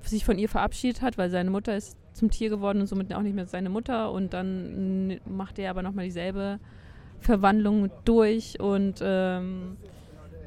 sich 0.00 0.24
von 0.24 0.38
ihr 0.38 0.48
verabschiedet 0.48 1.02
hat, 1.02 1.18
weil 1.18 1.30
seine 1.30 1.50
Mutter 1.50 1.76
ist 1.76 1.96
zum 2.12 2.30
Tier 2.30 2.50
geworden 2.50 2.80
und 2.80 2.86
somit 2.86 3.12
auch 3.14 3.22
nicht 3.22 3.34
mehr 3.34 3.46
seine 3.46 3.68
Mutter 3.68 4.12
und 4.12 4.32
dann 4.32 5.20
macht 5.26 5.58
er 5.58 5.70
aber 5.70 5.82
nochmal 5.82 6.06
dieselbe 6.06 6.58
Verwandlung 7.20 7.90
durch 8.04 8.60
und 8.60 9.00
ähm, 9.02 9.76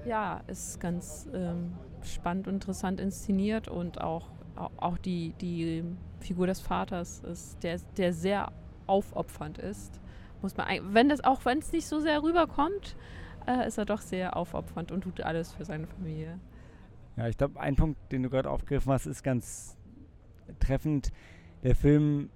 ja, 0.06 0.42
ist 0.48 0.80
ganz 0.80 1.28
ähm, 1.34 1.74
spannend 2.04 2.48
und 2.48 2.56
interessant 2.56 3.00
inszeniert 3.00 3.68
und 3.68 4.02
auch, 4.02 4.30
auch 4.78 4.98
die, 4.98 5.34
die 5.42 5.84
Figur 6.20 6.48
des 6.48 6.62
Vaters 6.62 7.20
ist, 7.20 7.64
der, 7.64 7.80
der 7.98 8.14
sehr 8.14 8.52
aufopfernd 8.88 9.58
ist. 9.58 10.00
Muss 10.42 10.56
man, 10.56 10.68
wenn 10.94 11.10
das 11.10 11.24
auch 11.24 11.46
wenn 11.46 11.60
es 11.60 11.72
nicht 11.72 11.88
so 11.88 12.00
sehr 12.00 12.22
rüberkommt, 12.22 12.96
äh, 13.48 13.68
ist 13.68 13.78
er 13.78 13.86
doch 13.86 14.02
sehr 14.02 14.36
aufopfernd 14.36 14.92
und 14.92 15.02
tut 15.02 15.22
alles 15.22 15.54
für 15.54 15.66
seine 15.66 15.88
Familie. 15.88 16.40
Ja, 17.18 17.28
ich 17.28 17.38
glaube, 17.38 17.60
ein 17.60 17.76
Punkt, 17.76 18.12
den 18.12 18.24
du 18.24 18.30
gerade 18.30 18.50
aufgegriffen 18.50 18.92
hast, 18.92 19.06
ist 19.06 19.24
ganz 19.24 19.78
treffend. 20.60 21.12
Der 21.64 21.76
Film 21.76 22.30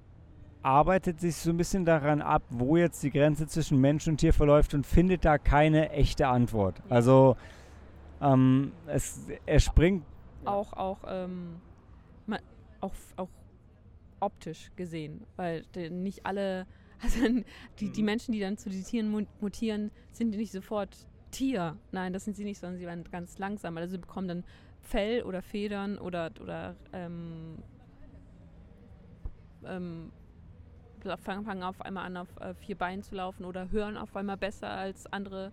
arbeitet 0.61 1.19
sich 1.19 1.35
so 1.35 1.51
ein 1.51 1.57
bisschen 1.57 1.85
daran 1.85 2.21
ab, 2.21 2.43
wo 2.49 2.77
jetzt 2.77 3.01
die 3.03 3.11
Grenze 3.11 3.47
zwischen 3.47 3.79
Mensch 3.79 4.07
und 4.07 4.17
Tier 4.17 4.33
verläuft 4.33 4.73
und 4.73 4.85
findet 4.85 5.25
da 5.25 5.37
keine 5.37 5.89
echte 5.91 6.27
Antwort. 6.27 6.81
Also 6.89 7.37
ähm, 8.21 8.71
es, 8.87 9.27
er 9.45 9.59
springt. 9.59 10.03
Auch, 10.45 10.73
auch, 10.73 10.99
ähm, 11.07 11.57
man, 12.25 12.39
auch, 12.81 12.93
auch 13.17 13.29
optisch 14.19 14.71
gesehen, 14.75 15.25
weil 15.35 15.63
nicht 15.89 16.25
alle, 16.25 16.65
also 17.01 17.19
die, 17.79 17.91
die 17.91 18.03
Menschen, 18.03 18.31
die 18.31 18.39
dann 18.39 18.57
zu 18.57 18.69
den 18.69 18.83
Tieren 18.83 19.27
mutieren, 19.39 19.91
sind 20.11 20.31
nicht 20.31 20.51
sofort 20.51 21.07
Tier. 21.31 21.77
Nein, 21.91 22.11
das 22.11 22.25
sind 22.25 22.35
sie 22.35 22.43
nicht, 22.43 22.59
sondern 22.59 22.79
sie 22.79 22.85
werden 22.85 23.03
ganz 23.11 23.37
langsam. 23.37 23.77
Also 23.77 23.91
sie 23.91 23.97
bekommen 23.99 24.27
dann 24.27 24.43
Fell 24.81 25.21
oder 25.23 25.41
Federn 25.41 25.99
oder, 25.99 26.31
oder 26.41 26.75
ähm, 26.93 27.57
ähm, 29.65 30.11
fangen 31.23 31.63
auf 31.63 31.81
einmal 31.81 32.05
an, 32.05 32.17
auf 32.17 32.27
äh, 32.39 32.53
vier 32.55 32.75
Beinen 32.75 33.03
zu 33.03 33.15
laufen 33.15 33.45
oder 33.45 33.69
hören 33.71 33.97
auf 33.97 34.15
einmal 34.15 34.37
besser 34.37 34.69
als 34.69 35.05
andere 35.13 35.51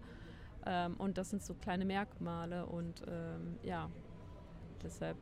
ähm, 0.66 0.94
und 0.98 1.16
das 1.16 1.30
sind 1.30 1.42
so 1.42 1.54
kleine 1.54 1.84
Merkmale 1.84 2.66
und 2.66 3.02
ähm, 3.06 3.56
ja, 3.62 3.88
deshalb 4.82 5.16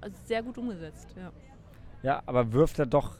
also 0.00 0.16
sehr 0.24 0.42
gut 0.42 0.58
umgesetzt, 0.58 1.14
ja. 1.16 1.30
Ja, 2.02 2.22
aber 2.26 2.52
wirft 2.52 2.78
er 2.78 2.86
doch 2.86 3.18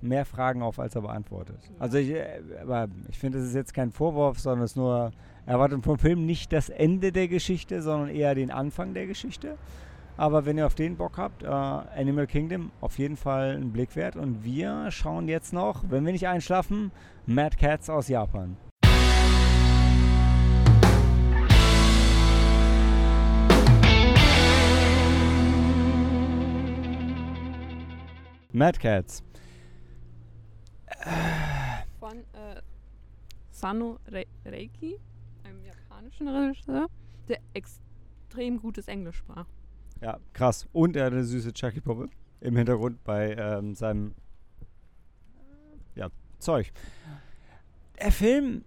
mehr 0.00 0.24
Fragen 0.24 0.62
auf, 0.62 0.78
als 0.78 0.94
er 0.94 1.02
beantwortet. 1.02 1.58
Also 1.78 1.98
ich, 1.98 2.10
äh, 2.10 2.40
aber 2.62 2.88
ich 3.08 3.18
finde, 3.18 3.38
es 3.38 3.46
ist 3.46 3.54
jetzt 3.54 3.74
kein 3.74 3.92
Vorwurf, 3.92 4.38
sondern 4.38 4.64
es 4.64 4.72
ist 4.72 4.76
nur, 4.76 5.12
erwartet 5.44 5.84
vom 5.84 5.98
Film 5.98 6.24
nicht 6.24 6.52
das 6.52 6.70
Ende 6.70 7.12
der 7.12 7.28
Geschichte, 7.28 7.82
sondern 7.82 8.08
eher 8.08 8.34
den 8.34 8.50
Anfang 8.50 8.94
der 8.94 9.06
Geschichte. 9.06 9.58
Aber 10.16 10.44
wenn 10.44 10.58
ihr 10.58 10.66
auf 10.66 10.74
den 10.74 10.96
Bock 10.96 11.18
habt, 11.18 11.42
äh, 11.42 11.46
Animal 11.46 12.26
Kingdom 12.26 12.72
auf 12.80 12.98
jeden 12.98 13.16
Fall 13.16 13.56
einen 13.56 13.72
Blick 13.72 13.94
wert. 13.96 14.16
Und 14.16 14.44
wir 14.44 14.90
schauen 14.90 15.28
jetzt 15.28 15.52
noch, 15.52 15.84
wenn 15.88 16.04
wir 16.04 16.12
nicht 16.12 16.28
einschlafen, 16.28 16.92
Mad 17.26 17.56
Cats 17.56 17.90
aus 17.90 18.08
Japan. 18.08 18.56
Mad 28.52 28.78
Cats. 28.78 29.22
Von 32.00 32.18
äh, 32.18 32.60
Sano 33.50 33.98
Re 34.08 34.24
Reiki, 34.44 34.98
einem 35.44 35.64
japanischen 35.64 36.28
Regisseur, 36.28 36.88
der 37.28 37.38
extrem 37.54 38.60
gutes 38.60 38.88
Englisch 38.88 39.18
sprach. 39.18 39.46
Ja, 40.00 40.18
krass. 40.32 40.66
Und 40.72 40.96
er 40.96 41.06
hat 41.06 41.12
eine 41.12 41.24
süße 41.24 41.52
Chucky-Puppe 41.52 42.08
im 42.40 42.56
Hintergrund 42.56 43.04
bei 43.04 43.36
ähm, 43.36 43.74
seinem 43.74 44.14
ja, 45.94 46.08
Zeug. 46.38 46.72
Der 48.00 48.10
Film. 48.10 48.64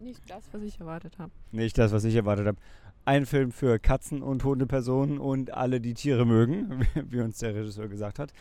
Nicht 0.00 0.28
das, 0.28 0.42
was 0.52 0.62
ich 0.62 0.78
erwartet 0.80 1.18
habe. 1.18 1.32
Nicht 1.52 1.78
das, 1.78 1.92
was 1.92 2.04
ich 2.04 2.16
erwartet 2.16 2.48
habe 2.48 2.58
ein 3.04 3.26
Film 3.26 3.52
für 3.52 3.78
Katzen 3.78 4.22
und 4.22 4.44
Hundepersonen 4.44 5.18
und 5.18 5.52
alle, 5.52 5.80
die 5.80 5.94
Tiere 5.94 6.24
mögen, 6.24 6.86
wie 7.10 7.20
uns 7.20 7.38
der 7.38 7.54
Regisseur 7.54 7.88
gesagt 7.88 8.18
hat. 8.18 8.32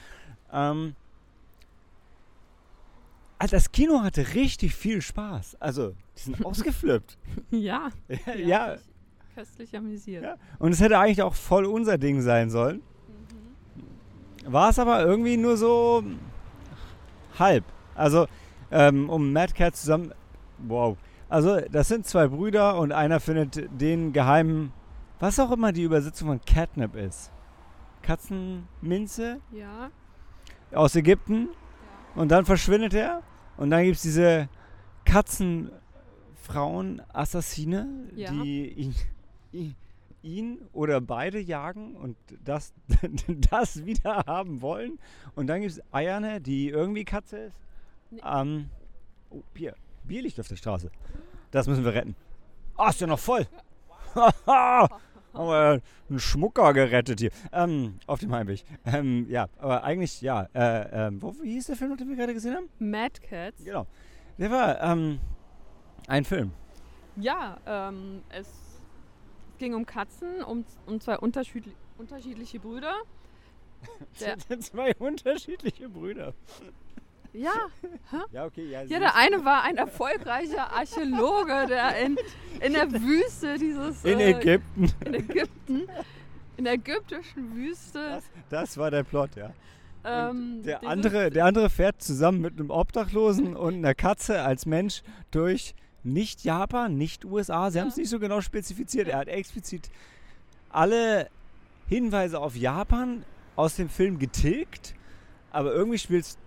Ähm, 0.52 0.95
also 3.41 3.56
das 3.56 3.71
Kino 3.71 4.04
hatte 4.04 4.36
richtig 4.36 4.76
viel 4.76 5.02
Spaß. 5.02 5.58
Also, 5.60 5.95
die 6.15 6.21
sind 6.21 6.45
ausgeflippt. 6.45 7.17
ja. 7.50 7.89
ja. 8.26 8.36
ja. 8.36 8.76
Ich 8.76 9.36
köstlich 9.36 9.76
amüsiert. 9.76 10.24
Ja. 10.24 10.36
Und 10.60 10.74
es 10.74 10.82
hätte 10.82 11.00
eigentlich 11.00 11.24
auch 11.24 11.34
voll 11.34 11.65
unser 11.65 11.97
Ding 11.97 12.21
sein 12.21 12.50
sollen. 12.52 12.82
War 14.45 14.69
es 14.69 14.78
aber 14.78 15.04
irgendwie 15.04 15.38
nur 15.38 15.58
so 15.58 16.04
halb. 17.39 17.63
Also, 17.95 18.28
ähm, 18.69 19.10
um 19.10 19.32
Mad 19.34 19.54
Cat 19.54 19.76
zusammen. 19.76 20.13
Wow. 20.60 20.97
Also, 21.31 21.61
das 21.71 21.87
sind 21.87 22.05
zwei 22.05 22.27
Brüder 22.27 22.77
und 22.77 22.91
einer 22.91 23.21
findet 23.21 23.69
den 23.79 24.11
geheimen. 24.11 24.73
Was 25.19 25.39
auch 25.39 25.51
immer 25.51 25.71
die 25.71 25.83
Übersetzung 25.83 26.27
von 26.27 26.41
Catnip 26.41 26.95
ist. 26.95 27.31
Katzenminze 28.01 29.39
Ja. 29.51 29.91
aus 30.73 30.95
Ägypten. 30.95 31.47
Und 32.15 32.29
dann 32.29 32.45
verschwindet 32.45 32.93
er. 32.93 33.21
Und 33.55 33.69
dann 33.69 33.83
gibt 33.83 33.95
es 33.95 34.01
diese 34.01 34.49
Katzenfrauen-Assassine, 35.05 37.87
Ja. 38.15 38.31
die 38.31 38.69
ihn, 38.73 38.95
ihn, 39.51 39.75
ihn 40.21 40.57
oder 40.73 40.99
beide 41.01 41.39
jagen 41.39 41.95
und 41.95 42.17
das, 42.43 42.73
das 43.51 43.85
wieder 43.85 44.23
haben 44.27 44.61
wollen. 44.61 44.99
Und 45.35 45.47
dann 45.47 45.61
gibt 45.61 45.71
es 45.73 45.81
Ayane, 45.93 46.41
die 46.41 46.69
irgendwie 46.69 47.05
Katze 47.05 47.37
ist. 47.37 47.55
Nee. 48.09 48.21
Ähm, 48.25 48.69
oh, 49.29 49.41
Bier. 49.53 49.75
Bier 50.12 50.24
liegt 50.24 50.38
auf 50.41 50.47
der 50.50 50.58
Straße. 50.58 50.91
Das 51.52 51.67
müssen 51.67 51.86
wir 51.86 51.93
retten. 51.93 52.17
Ah, 52.76 52.89
ist 52.89 53.00
ja 53.00 53.08
noch 53.08 53.17
voll. 53.19 53.47
Haben 54.13 54.89
wir 55.34 55.82
einen 56.10 56.19
Schmucker 56.19 56.74
gerettet 56.74 57.21
hier. 57.21 57.32
Ähm, 57.54 57.97
auf 58.08 58.19
dem 58.19 58.34
Heimweg. 58.34 58.65
Ähm, 58.86 59.26
ja, 59.30 59.47
aber 59.58 59.86
eigentlich, 59.86 60.19
ja. 60.19 60.50
Äh, 60.54 61.08
ähm, 61.08 61.21
wo, 61.21 61.34
wie 61.41 61.54
hieß 61.54 61.67
der 61.67 61.78
Film, 61.78 61.95
den 61.95 62.10
wir 62.10 62.17
gerade 62.17 62.34
gesehen 62.34 62.56
haben? 62.58 62.67
Mad 62.80 63.21
Cats. 63.21 63.63
Genau. 63.63 63.88
Der 64.38 64.52
war 64.52 64.82
ähm, 64.82 65.19
ein 66.08 66.26
Film. 66.26 66.52
Ja, 67.15 67.58
ähm, 67.65 68.21
es 68.32 68.50
ging 69.60 69.74
um 69.74 69.86
Katzen, 69.86 70.43
um, 70.43 70.65
um 70.88 71.00
zwei 71.00 71.17
unterschiedli 71.19 71.71
unterschiedliche 71.97 72.60
Brüder. 72.60 72.95
Der- 74.19 74.60
Zwei 74.60 74.93
unterschiedliche 74.95 75.88
Brüder. 75.88 76.34
Ja, 77.33 77.51
Ja, 78.31 78.45
okay. 78.45 78.69
Ja, 78.69 78.81
ja, 78.83 78.99
der 78.99 79.15
eine 79.15 79.43
war 79.45 79.63
ein 79.63 79.77
erfolgreicher 79.77 80.71
Archäologe, 80.71 81.65
der 81.67 81.97
in, 81.97 82.17
in 82.59 82.73
der 82.73 82.91
Wüste 82.91 83.57
dieses... 83.57 84.03
in 84.03 84.19
äh, 84.19 84.31
Ägypten. 84.31 84.91
In 85.05 85.13
Ägypten. 85.13 85.81
In 86.57 86.65
der 86.65 86.73
ägyptischen 86.73 87.55
Wüste. 87.55 87.99
Das, 87.99 88.23
das 88.49 88.77
war 88.77 88.91
der 88.91 89.03
Plot, 89.03 89.31
ja. 89.35 89.51
ähm, 90.03 90.61
Der 90.63 90.85
andere, 90.85 91.29
der 91.29 91.45
andere 91.45 91.69
fährt 91.69 92.01
zusammen 92.01 92.41
mit 92.41 92.59
einem 92.59 92.69
Obdachlosen 92.69 93.55
und 93.55 93.75
einer 93.75 93.95
Katze 93.95 94.41
als 94.41 94.65
Mensch 94.65 95.01
durch 95.31 95.73
nicht 96.03 96.43
Japan, 96.43 96.97
nicht 96.97 97.25
USA. 97.25 97.71
Sie 97.71 97.79
haben 97.79 97.87
es 97.87 97.95
Ja. 97.95 98.01
nicht 98.01 98.09
so 98.09 98.19
genau 98.19 98.41
spezifiziert. 98.41 99.07
Er 99.07 99.19
hat 99.19 99.27
explizit 99.27 99.89
alle 100.69 101.29
Hinweise 101.87 102.39
auf 102.39 102.55
Japan 102.55 103.23
aus 103.55 103.75
dem 103.75 103.89
Film 103.89 104.17
getilgt, 104.19 104.95
aber 105.51 105.73
irgendwie 105.73 105.97
spielt 105.97 106.25
es 106.25 106.37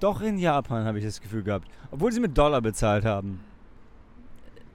doch 0.00 0.20
in 0.20 0.38
Japan, 0.38 0.84
habe 0.84 0.98
ich 0.98 1.04
das 1.04 1.20
Gefühl 1.20 1.42
gehabt. 1.42 1.68
Obwohl 1.90 2.12
sie 2.12 2.20
mit 2.20 2.36
Dollar 2.36 2.60
bezahlt 2.60 3.04
haben. 3.04 3.40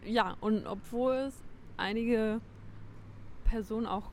Ja, 0.05 0.35
und 0.41 0.65
obwohl 0.65 1.13
es 1.13 1.33
einige 1.77 2.39
Personen 3.45 3.85
auch 3.85 4.05
Haben 4.05 4.11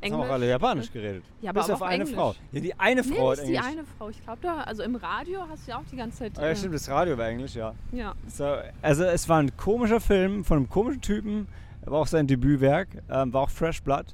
Englisch... 0.00 0.20
auch 0.26 0.32
alle 0.32 0.48
Japanisch 0.48 0.92
geredet. 0.92 1.24
Ja, 1.40 1.50
aber 1.50 1.60
Bis 1.60 1.70
aber 1.70 1.74
auf 1.74 1.82
auch 1.82 1.86
eine 1.86 2.02
Englisch. 2.02 2.14
Frau. 2.16 2.34
Ja, 2.52 2.60
die 2.60 2.78
eine 2.78 3.00
Nee, 3.02 3.14
Frau 3.16 3.30
hat 3.30 3.38
nicht 3.38 3.48
die 3.48 3.54
Englisch. 3.54 3.72
eine 3.72 3.84
Frau. 3.84 4.08
Ich 4.10 4.22
glaube, 4.22 4.38
da, 4.42 4.60
also 4.62 4.82
im 4.82 4.96
Radio 4.96 5.40
hast 5.48 5.66
du 5.66 5.70
ja 5.72 5.78
auch 5.78 5.84
die 5.90 5.96
ganze 5.96 6.18
Zeit... 6.18 6.38
Ah, 6.38 6.42
ja, 6.42 6.48
äh, 6.50 6.56
stimmt, 6.56 6.74
das 6.74 6.88
Radio 6.88 7.18
war 7.18 7.28
Englisch, 7.28 7.54
ja. 7.54 7.74
ja. 7.92 8.14
So, 8.28 8.56
also 8.80 9.04
es 9.04 9.28
war 9.28 9.38
ein 9.38 9.56
komischer 9.56 10.00
Film 10.00 10.44
von 10.44 10.58
einem 10.58 10.68
komischen 10.68 11.00
Typen, 11.00 11.48
war 11.84 12.00
auch 12.00 12.06
sein 12.06 12.26
Debütwerk, 12.26 12.88
ähm, 13.10 13.32
war 13.32 13.42
auch 13.42 13.50
Fresh 13.50 13.82
Blood. 13.82 14.06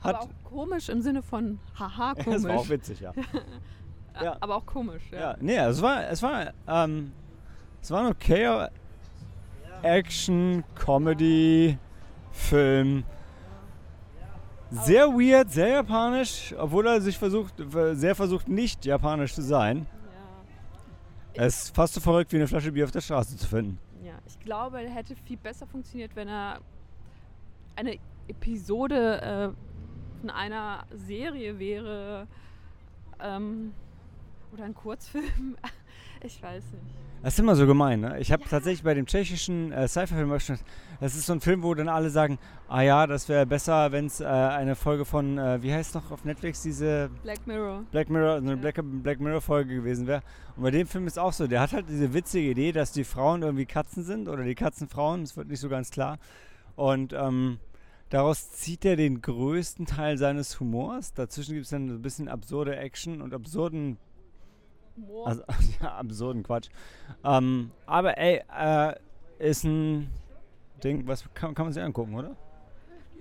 Hat, 0.00 0.16
aber 0.16 0.24
auch 0.24 0.28
komisch 0.44 0.88
im 0.88 1.00
Sinne 1.00 1.22
von 1.22 1.58
haha, 1.78 2.14
komisch. 2.24 2.38
es 2.38 2.44
war 2.44 2.56
auch 2.56 2.68
witzig, 2.68 3.00
ja. 3.00 3.12
Ja. 4.22 4.36
Aber 4.40 4.56
auch 4.56 4.66
komisch, 4.66 5.02
ja. 5.12 5.18
ja. 5.18 5.36
Nee, 5.40 5.56
es 5.56 5.82
war, 5.82 6.08
es 6.08 6.22
war, 6.22 6.52
ähm, 6.66 7.12
es 7.80 7.90
war 7.90 8.00
ein 8.00 8.12
okayer 8.12 8.70
Action, 9.82 10.64
Comedy, 10.74 11.78
Film. 12.32 13.04
Sehr 14.70 15.06
weird, 15.08 15.52
sehr 15.52 15.68
japanisch, 15.68 16.54
obwohl 16.58 16.86
er 16.86 17.00
sich 17.00 17.16
versucht, 17.16 17.54
sehr 17.92 18.14
versucht, 18.14 18.48
nicht 18.48 18.84
japanisch 18.84 19.34
zu 19.34 19.42
sein. 19.42 19.86
Ja. 21.34 21.44
Es 21.44 21.64
ist 21.64 21.76
fast 21.76 21.94
so 21.94 22.00
verrückt, 22.00 22.32
wie 22.32 22.36
eine 22.36 22.48
Flasche 22.48 22.72
Bier 22.72 22.84
auf 22.84 22.90
der 22.90 23.02
Straße 23.02 23.36
zu 23.36 23.46
finden. 23.46 23.78
Ja, 24.02 24.14
ich 24.26 24.40
glaube, 24.40 24.82
er 24.82 24.90
hätte 24.90 25.14
viel 25.14 25.36
besser 25.36 25.66
funktioniert, 25.66 26.16
wenn 26.16 26.28
er 26.28 26.60
eine 27.76 27.98
Episode 28.26 29.54
äh, 29.54 30.20
von 30.20 30.30
einer 30.30 30.84
Serie 30.92 31.58
wäre 31.58 32.26
ähm, 33.20 33.72
oder 34.54 34.64
ein 34.64 34.74
Kurzfilm. 34.74 35.56
ich 36.22 36.42
weiß 36.42 36.64
nicht. 36.72 36.84
Das 37.22 37.34
ist 37.34 37.40
immer 37.40 37.56
so 37.56 37.66
gemein, 37.66 38.00
ne? 38.00 38.20
Ich 38.20 38.30
habe 38.32 38.44
tatsächlich 38.44 38.82
bei 38.82 38.92
dem 38.92 39.06
tschechischen 39.06 39.72
äh, 39.72 39.88
Sci-Fi-Film, 39.88 40.30
das 41.00 41.14
ist 41.16 41.24
so 41.24 41.32
ein 41.32 41.40
Film, 41.40 41.62
wo 41.62 41.72
dann 41.72 41.88
alle 41.88 42.10
sagen, 42.10 42.38
ah 42.68 42.82
ja, 42.82 43.06
das 43.06 43.30
wäre 43.30 43.46
besser, 43.46 43.92
wenn 43.92 44.06
es 44.06 44.20
äh, 44.20 44.24
eine 44.24 44.76
Folge 44.76 45.06
von, 45.06 45.38
äh, 45.38 45.62
wie 45.62 45.72
heißt 45.72 45.94
noch 45.94 46.10
auf 46.10 46.24
Netflix, 46.26 46.62
diese 46.62 47.10
Black 47.22 47.46
Mirror. 47.46 47.84
Black 47.90 48.10
Mirror, 48.10 48.36
eine 48.36 48.50
Ja. 48.50 48.56
Black, 48.56 48.80
Black 48.82 49.20
Mirror-Folge 49.20 49.74
gewesen 49.74 50.06
wäre. 50.06 50.20
Und 50.56 50.64
bei 50.64 50.70
dem 50.70 50.86
Film 50.86 51.06
ist 51.06 51.18
auch 51.18 51.32
so, 51.32 51.46
der 51.46 51.62
hat 51.62 51.72
halt 51.72 51.88
diese 51.88 52.12
witzige 52.12 52.50
Idee, 52.50 52.72
dass 52.72 52.92
die 52.92 53.04
Frauen 53.04 53.40
irgendwie 53.40 53.64
Katzen 53.64 54.04
sind 54.04 54.28
oder 54.28 54.44
die 54.44 54.54
Katzen 54.54 54.88
Frauen, 54.88 55.22
das 55.22 55.34
wird 55.34 55.48
nicht 55.48 55.60
so 55.60 55.70
ganz 55.70 55.90
klar. 55.90 56.18
Und 56.76 57.14
ähm, 57.14 57.58
daraus 58.10 58.52
zieht 58.52 58.84
er 58.84 58.96
den 58.96 59.22
größten 59.22 59.86
Teil 59.86 60.18
seines 60.18 60.60
Humors. 60.60 61.14
Dazwischen 61.14 61.54
gibt 61.54 61.64
es 61.64 61.70
dann 61.70 61.88
so 61.88 61.94
ein 61.94 62.02
bisschen 62.02 62.28
absurde 62.28 62.76
Action 62.76 63.22
und 63.22 63.32
absurden 63.32 63.96
Humor. 64.96 65.26
also, 65.26 65.42
ja, 65.82 65.96
absurden 65.96 66.42
Quatsch. 66.42 66.68
Ähm, 67.24 67.70
aber 67.86 68.16
ey, 68.18 68.42
äh, 68.58 68.94
ist 69.38 69.64
ein 69.64 70.10
Ding, 70.82 71.06
was 71.06 71.24
kann, 71.34 71.54
kann 71.54 71.66
man 71.66 71.72
sich 71.72 71.82
angucken, 71.82 72.14
oder? 72.14 72.36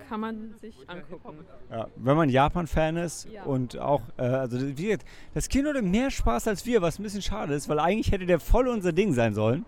Kann 0.10 0.20
man 0.20 0.54
sich 0.60 0.76
angucken. 0.90 1.46
Ja, 1.72 1.88
wenn 1.96 2.18
man 2.18 2.30
Japan-Fan 2.30 2.98
ist 2.98 3.28
Ja. 3.32 3.44
und 3.44 3.78
auch, 3.80 4.02
äh, 4.18 4.24
also 4.24 4.60
wie 4.60 4.74
gesagt, 4.74 5.06
das 5.34 5.48
Kino 5.48 5.70
hatte 5.70 5.82
mehr 5.82 6.12
Spaß 6.12 6.48
als 6.50 6.66
wir, 6.66 6.82
was 6.82 7.00
ein 7.00 7.04
bisschen 7.04 7.22
schade 7.22 7.54
ist, 7.54 7.70
weil 7.70 7.80
eigentlich 7.80 8.12
hätte 8.12 8.26
der 8.26 8.40
voll 8.40 8.68
unser 8.68 8.92
Ding 8.92 9.14
sein 9.14 9.34
sollen. 9.34 9.66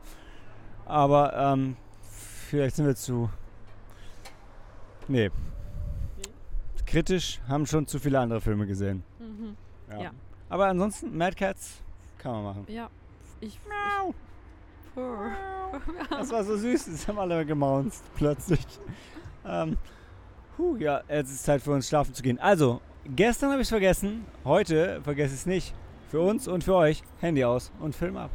Aber 0.86 1.34
ähm, 1.36 1.78
vielleicht 2.10 2.76
sind 2.76 2.86
wir 2.86 2.96
zu. 2.96 3.30
Nee. 5.08 5.32
Kritisch 6.86 7.40
haben 7.48 7.66
schon 7.66 7.88
zu 7.88 7.98
viele 8.00 8.20
andere 8.20 8.42
Filme 8.42 8.68
gesehen. 8.68 9.04
Mhm. 9.20 9.56
Ja. 9.90 10.02
Ja. 10.04 10.12
Aber 10.50 10.68
ansonsten, 10.68 11.18
Mad 11.18 11.36
Cats 11.36 11.82
kann 12.26 12.34
man 12.34 12.44
machen. 12.44 12.66
Ja, 12.68 12.90
ich. 13.40 13.60
Miau. 13.70 14.14
Das 16.10 16.32
war 16.32 16.44
so 16.44 16.58
süß, 16.58 16.86
das 16.86 17.08
haben 17.08 17.20
alle 17.20 17.46
gemaunzt 17.46 18.04
plötzlich. 18.16 18.66
Ähm, 19.46 19.78
puh, 20.58 20.76
ja, 20.78 21.04
jetzt 21.08 21.30
ist 21.32 21.44
Zeit 21.44 21.62
für 21.62 21.72
uns 21.72 21.88
schlafen 21.88 22.16
zu 22.16 22.24
gehen. 22.24 22.40
Also, 22.40 22.82
gestern 23.06 23.52
habe 23.52 23.62
ich 23.62 23.66
es 23.66 23.70
vergessen, 23.70 24.26
heute 24.44 25.02
vergesse 25.04 25.36
ich 25.36 25.42
es 25.42 25.46
nicht. 25.46 25.76
Für 26.10 26.22
uns 26.22 26.48
und 26.48 26.64
für 26.64 26.76
euch, 26.76 27.04
Handy 27.20 27.44
aus 27.44 27.72
und 27.80 27.96
Film 27.96 28.18
ab. 28.18 28.32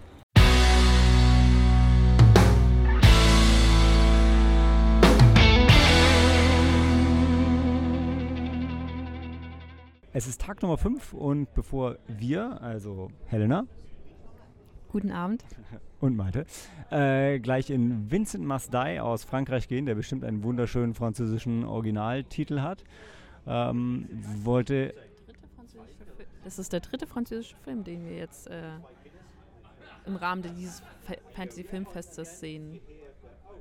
Es 10.12 10.26
ist 10.26 10.40
Tag 10.40 10.60
Nummer 10.62 10.76
5 10.76 11.12
und 11.12 11.52
bevor 11.54 11.96
wir, 12.08 12.60
also 12.60 13.10
Helena, 13.26 13.64
Guten 14.90 15.12
Abend. 15.12 15.44
und 16.00 16.16
Malte, 16.16 16.46
äh, 16.90 17.38
gleich 17.38 17.70
in 17.70 18.10
Vincent 18.10 18.44
Die 18.72 18.98
aus 18.98 19.22
Frankreich 19.22 19.68
gehen, 19.68 19.86
der 19.86 19.94
bestimmt 19.94 20.24
einen 20.24 20.42
wunderschönen 20.42 20.94
französischen 20.94 21.64
Originaltitel 21.64 22.60
hat. 22.60 22.82
Ähm, 23.46 24.08
wollte. 24.42 24.92
Das 26.42 26.58
ist 26.58 26.72
der 26.72 26.80
dritte 26.80 27.06
französische 27.06 27.54
Film, 27.62 27.84
den 27.84 28.04
wir 28.04 28.16
jetzt 28.16 28.48
äh, 28.48 28.62
im 30.06 30.16
Rahmen 30.16 30.42
dieses 30.56 30.80
Fa- 31.02 31.14
Fantasy-Filmfestes 31.34 32.40
sehen. 32.40 32.80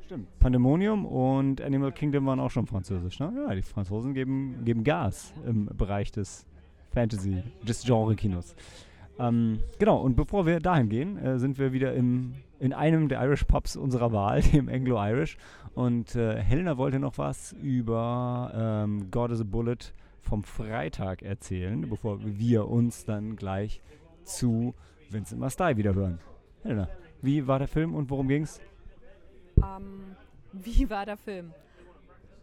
Stimmt. 0.10 0.40
Pandemonium 0.40 1.06
und 1.06 1.62
Animal 1.62 1.92
Kingdom 1.92 2.26
waren 2.26 2.40
auch 2.40 2.50
schon 2.50 2.66
französisch, 2.66 3.20
ne? 3.20 3.32
Ja, 3.48 3.54
die 3.54 3.62
Franzosen 3.62 4.16
geben, 4.16 4.66
geben 4.66 4.84
Gas 4.84 5.36
im 5.46 5.68
Bereich 5.68 6.12
des 6.12 6.48
Fantasy, 6.90 7.44
des 7.62 7.84
Genre-Kinos. 7.84 8.56
Ähm, 9.20 9.60
genau, 9.78 10.02
und 10.02 10.16
bevor 10.16 10.48
wir 10.48 10.62
dahin 10.62 10.90
gehen, 10.90 11.20
äh, 11.20 11.38
sind 11.38 11.60
wir 11.60 11.74
wieder 11.74 11.94
im, 11.94 12.34
in 12.58 12.74
einem 12.74 13.08
der 13.08 13.22
Irish 13.22 13.44
Pubs 13.44 13.76
unserer 13.76 14.12
Wahl, 14.12 14.42
dem 14.54 14.68
Anglo-Irish. 14.68 15.38
Und 15.76 16.16
äh, 16.16 16.42
Helena 16.42 16.80
wollte 16.80 16.98
noch 16.98 17.20
was 17.20 17.54
über 17.62 18.52
ähm, 18.56 19.12
God 19.12 19.30
is 19.30 19.42
a 19.42 19.44
Bullet 19.44 19.94
vom 20.22 20.42
Freitag 20.42 21.22
erzählen, 21.22 21.88
bevor 21.88 22.18
wir 22.24 22.68
uns 22.68 23.06
dann 23.06 23.36
gleich 23.36 23.80
zu 24.24 24.74
Vincent 25.12 25.40
Mastai 25.40 25.78
wieder 25.78 25.94
hören. 25.94 26.18
Helena, 26.64 26.90
wie 27.22 27.46
war 27.46 27.60
der 27.60 27.68
Film 27.68 27.94
und 27.94 28.10
worum 28.10 28.28
ging's? 28.28 28.60
Ähm, 29.64 30.16
wie 30.54 30.90
war 30.90 31.06
der 31.06 31.18
Film? 31.18 31.54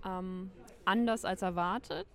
Ähm, 0.05 0.51
anders 0.85 1.25
als 1.25 1.43
erwartet, 1.43 2.07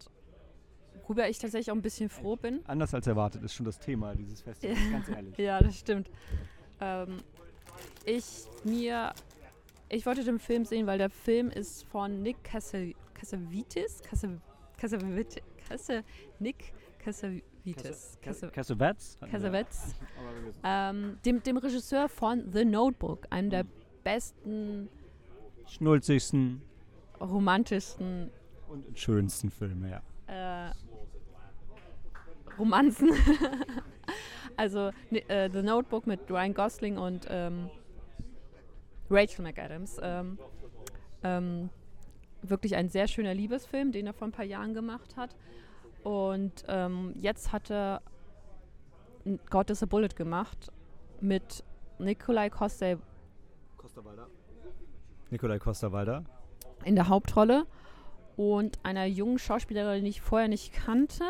worüber 1.01 1.27
ich 1.27 1.39
tatsächlich 1.39 1.71
auch 1.71 1.75
ein 1.75 1.81
bisschen 1.81 2.09
froh 2.09 2.35
bin. 2.35 2.61
Anders 2.65 2.93
als 2.93 3.07
erwartet 3.07 3.43
ist 3.43 3.53
schon 3.53 3.65
das 3.65 3.79
Thema 3.79 4.15
dieses 4.15 4.41
Festivals, 4.41 4.79
ganz 4.91 5.09
ehrlich. 5.09 5.37
Ja, 5.37 5.59
das 5.59 5.77
stimmt. 5.77 6.09
Ähm, 6.79 7.17
ich 8.05 8.45
mir, 8.63 9.13
ich 9.89 10.05
wollte 10.05 10.23
den 10.23 10.39
Film 10.39 10.65
sehen, 10.65 10.87
weil 10.87 10.97
der 10.97 11.09
Film 11.09 11.49
ist 11.49 11.83
von 11.85 12.21
Nick 12.21 12.43
Cassav 12.43 12.93
Cassavetes, 13.21 14.01
Casse, 14.01 14.41
Nick 16.39 16.73
Cassavetes, 16.97 18.17
Cassav 18.19 18.51
Cassavetes? 18.51 19.17
Cassavetes, 19.29 19.95
ähm, 20.63 21.19
dem, 21.23 21.43
dem 21.43 21.57
Regisseur 21.57 22.09
von 22.09 22.51
The 22.51 22.65
Notebook, 22.65 23.27
einem 23.29 23.51
der 23.51 23.65
besten, 24.03 24.89
Schnulzigsten 25.67 26.61
romantischsten 27.21 28.31
und 28.67 28.97
schönsten 28.97 29.51
Filme, 29.51 30.01
ja. 30.27 30.67
äh, 30.67 30.71
Romanzen. 32.57 33.11
also 34.57 34.91
ne- 35.09 35.27
äh, 35.29 35.49
The 35.51 35.61
Notebook 35.61 36.07
mit 36.07 36.29
Ryan 36.29 36.53
Gosling 36.53 36.97
und 36.97 37.27
ähm, 37.29 37.69
Rachel 39.09 39.43
McAdams. 39.43 39.97
Ähm, 40.01 40.37
ähm, 41.23 41.69
wirklich 42.41 42.75
ein 42.75 42.89
sehr 42.89 43.07
schöner 43.07 43.33
Liebesfilm, 43.33 43.91
den 43.91 44.07
er 44.07 44.13
vor 44.13 44.27
ein 44.27 44.31
paar 44.31 44.45
Jahren 44.45 44.73
gemacht 44.73 45.15
hat. 45.15 45.35
Und 46.03 46.63
ähm, 46.67 47.13
jetzt 47.19 47.51
hat 47.51 47.69
er 47.69 48.01
God 49.49 49.69
is 49.69 49.83
a 49.83 49.85
Bullet 49.85 50.09
gemacht 50.15 50.71
mit 51.19 51.63
Nikolai 51.99 52.49
Costa 54.03 54.27
Nikolai 55.29 55.59
Costa-Waldau. 55.59 56.23
in 56.83 56.95
der 56.95 57.07
Hauptrolle 57.07 57.65
und 58.35 58.79
einer 58.83 59.05
jungen 59.05 59.39
Schauspielerin, 59.39 60.03
die 60.03 60.09
ich 60.09 60.21
vorher 60.21 60.47
nicht 60.47 60.73
kannte, 60.73 61.25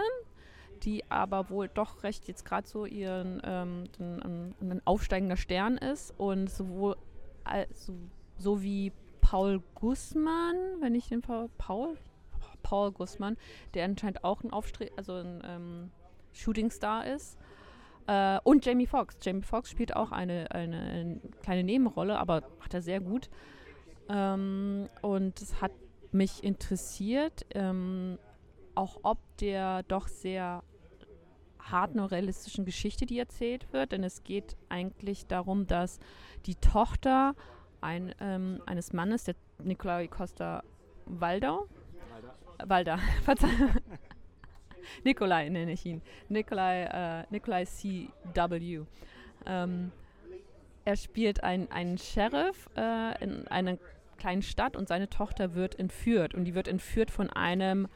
die 0.84 1.04
aber 1.12 1.50
wohl 1.50 1.68
doch 1.68 2.04
recht 2.04 2.28
jetzt 2.28 2.46
gerade 2.46 2.68
so 2.68 2.86
ihren 2.86 3.42
ähm, 3.44 3.84
den, 4.00 4.22
ein, 4.24 4.56
ein 4.62 4.82
aufsteigender 4.86 5.38
Stern 5.38 5.78
ist 5.78 6.14
und 6.18 6.50
sowohl 6.50 6.96
als, 7.44 7.92
so, 8.38 8.62
wie 8.62 8.92
Paul 9.20 9.62
Gussmann, 9.76 10.56
wenn 10.80 10.96
ich 10.96 11.10
den 11.10 11.22
Paul 11.22 11.50
Paul 11.58 11.98
Paul 12.64 12.92
Gussmann, 12.92 13.38
der 13.74 13.86
anscheinend 13.86 14.24
auch 14.24 14.44
ein 14.44 14.52
Aufstre 14.52 14.90
also 14.96 15.14
ein 15.14 15.42
ähm, 15.46 15.92
Shootingstar 16.32 17.08
ist. 17.08 17.38
Äh, 18.08 18.40
und 18.44 18.66
Jamie 18.66 18.88
Foxx. 18.88 19.18
Jamie 19.22 19.44
Foxx 19.44 19.70
spielt 19.70 19.96
auch 19.96 20.12
eine, 20.12 20.52
eine, 20.52 20.80
eine 20.80 21.22
kleine 21.42 21.64
Nebenrolle, 21.64 22.18
aber 22.18 22.44
macht 22.60 22.74
er 22.74 22.82
sehr 22.82 23.00
gut. 23.00 23.30
Ähm, 24.10 24.90
und 25.02 25.42
es 25.42 25.62
hat 25.62 25.72
mich 26.12 26.44
interessiert, 26.44 27.46
ähm, 27.52 28.18
auch 28.76 29.00
ob 29.04 29.20
der 29.38 29.84
doch 29.84 30.08
sehr 30.08 30.64
harten 31.60 32.00
und 32.00 32.12
realistischen 32.12 32.66
Geschichte, 32.66 33.06
die 33.06 33.20
erzählt 33.20 33.72
wird. 33.72 33.92
Denn 33.92 34.04
es 34.04 34.24
geht 34.24 34.58
eigentlich 34.70 35.28
darum, 35.28 35.68
dass 35.68 36.00
die 36.46 36.56
Tochter 36.56 37.36
ein, 37.82 38.14
ähm, 38.20 38.62
eines 38.66 38.94
Mannes, 38.94 39.24
der 39.24 39.36
Nikolai 39.64 40.08
Costa 40.08 40.64
Waldau, 41.06 41.68
Walder, 42.66 42.98
Verzeihung. 43.24 43.72
Nikolai 45.04 45.50
nenne 45.50 45.72
ich 45.72 45.86
ihn. 45.86 46.02
Nikolai, 46.30 46.84
äh, 46.84 47.26
Nikolai 47.30 47.66
C.W. 47.66 48.82
Ähm, 49.46 49.92
er 50.86 50.96
spielt 50.96 51.44
ein, 51.44 51.72
einen 51.72 51.98
Sheriff 51.98 52.70
äh, 52.76 53.24
in 53.24 53.48
einer 53.48 53.78
kleinen 54.18 54.42
Stadt 54.42 54.76
und 54.76 54.88
seine 54.88 55.10
Tochter 55.10 55.56
wird 55.56 55.78
entführt. 55.80 56.34
Und 56.34 56.46
die 56.46 56.56
wird 56.56 56.68
entführt 56.68 57.12
von 57.12 57.30
einem, 57.30 57.88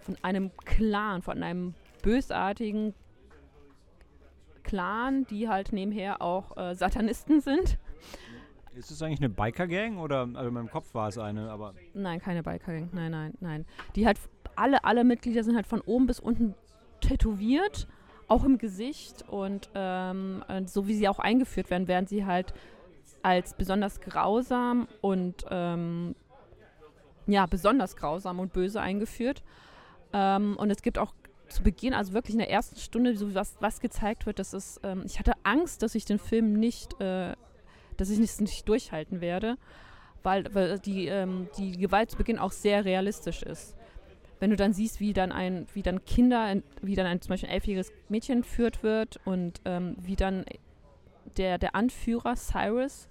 von 0.00 0.16
einem 0.22 0.50
Clan, 0.64 1.22
von 1.22 1.42
einem 1.42 1.74
bösartigen 2.02 2.94
Clan, 4.62 5.26
die 5.26 5.48
halt 5.48 5.72
nebenher 5.72 6.20
auch 6.20 6.56
äh, 6.56 6.74
Satanisten 6.74 7.40
sind. 7.40 7.78
Ist 8.74 8.90
es 8.90 9.02
eigentlich 9.02 9.20
eine 9.20 9.30
Biker-Gang 9.30 9.98
oder, 9.98 10.20
also 10.20 10.48
in 10.48 10.54
meinem 10.54 10.70
Kopf 10.70 10.94
war 10.94 11.08
es 11.08 11.18
eine, 11.18 11.50
aber 11.50 11.74
Nein, 11.94 12.20
keine 12.20 12.42
Biker-Gang. 12.42 12.90
Nein, 12.92 13.10
nein, 13.10 13.34
nein. 13.40 13.66
Die 13.96 14.06
halt, 14.06 14.20
alle, 14.58 14.84
alle 14.84 15.04
Mitglieder 15.04 15.44
sind 15.44 15.56
halt 15.56 15.66
von 15.66 15.80
oben 15.80 16.06
bis 16.06 16.20
unten 16.20 16.54
tätowiert, 17.00 17.88
auch 18.26 18.44
im 18.44 18.58
Gesicht. 18.58 19.24
Und 19.28 19.70
ähm, 19.74 20.44
äh, 20.48 20.66
so 20.66 20.86
wie 20.86 20.94
sie 20.94 21.08
auch 21.08 21.18
eingeführt 21.18 21.70
werden, 21.70 21.88
werden 21.88 22.06
sie 22.06 22.26
halt 22.26 22.52
als 23.22 23.54
besonders 23.54 24.00
grausam 24.00 24.88
und 25.00 25.44
ähm, 25.50 26.14
ja, 27.26 27.46
besonders 27.46 27.96
grausam 27.96 28.40
und 28.40 28.52
böse 28.52 28.80
eingeführt. 28.80 29.42
Ähm, 30.12 30.56
und 30.56 30.70
es 30.70 30.82
gibt 30.82 30.98
auch 30.98 31.12
zu 31.48 31.62
Beginn, 31.62 31.94
also 31.94 32.12
wirklich 32.12 32.34
in 32.34 32.40
der 32.40 32.50
ersten 32.50 32.78
Stunde, 32.78 33.16
so 33.16 33.34
was, 33.34 33.56
was 33.60 33.80
gezeigt 33.80 34.26
wird, 34.26 34.38
das 34.38 34.54
ist, 34.54 34.80
ähm, 34.82 35.02
ich 35.04 35.18
hatte 35.18 35.32
Angst, 35.44 35.82
dass 35.82 35.94
ich 35.94 36.04
den 36.04 36.18
Film 36.18 36.54
nicht, 36.54 37.00
äh, 37.00 37.34
dass 37.96 38.10
ich 38.10 38.18
es 38.18 38.40
nicht 38.40 38.68
durchhalten 38.68 39.20
werde, 39.20 39.56
weil, 40.22 40.52
weil 40.54 40.78
die, 40.78 41.06
ähm, 41.06 41.48
die 41.56 41.72
Gewalt 41.72 42.10
zu 42.10 42.16
Beginn 42.16 42.38
auch 42.38 42.52
sehr 42.52 42.84
realistisch 42.84 43.42
ist. 43.42 43.77
Wenn 44.40 44.50
du 44.50 44.56
dann 44.56 44.72
siehst, 44.72 45.00
wie 45.00 45.12
dann 45.12 45.32
ein, 45.32 45.66
wie 45.74 45.82
dann 45.82 46.04
Kinder, 46.04 46.54
wie 46.80 46.94
dann 46.94 47.06
ein 47.06 47.20
zum 47.20 47.30
Beispiel 47.30 47.48
ein 47.48 47.54
elfjähriges 47.54 47.92
Mädchen 48.08 48.38
entführt 48.38 48.82
wird 48.82 49.18
und 49.24 49.60
ähm, 49.64 49.96
wie 50.00 50.16
dann 50.16 50.44
der, 51.36 51.58
der 51.58 51.74
Anführer 51.74 52.36
Cyrus 52.36 53.08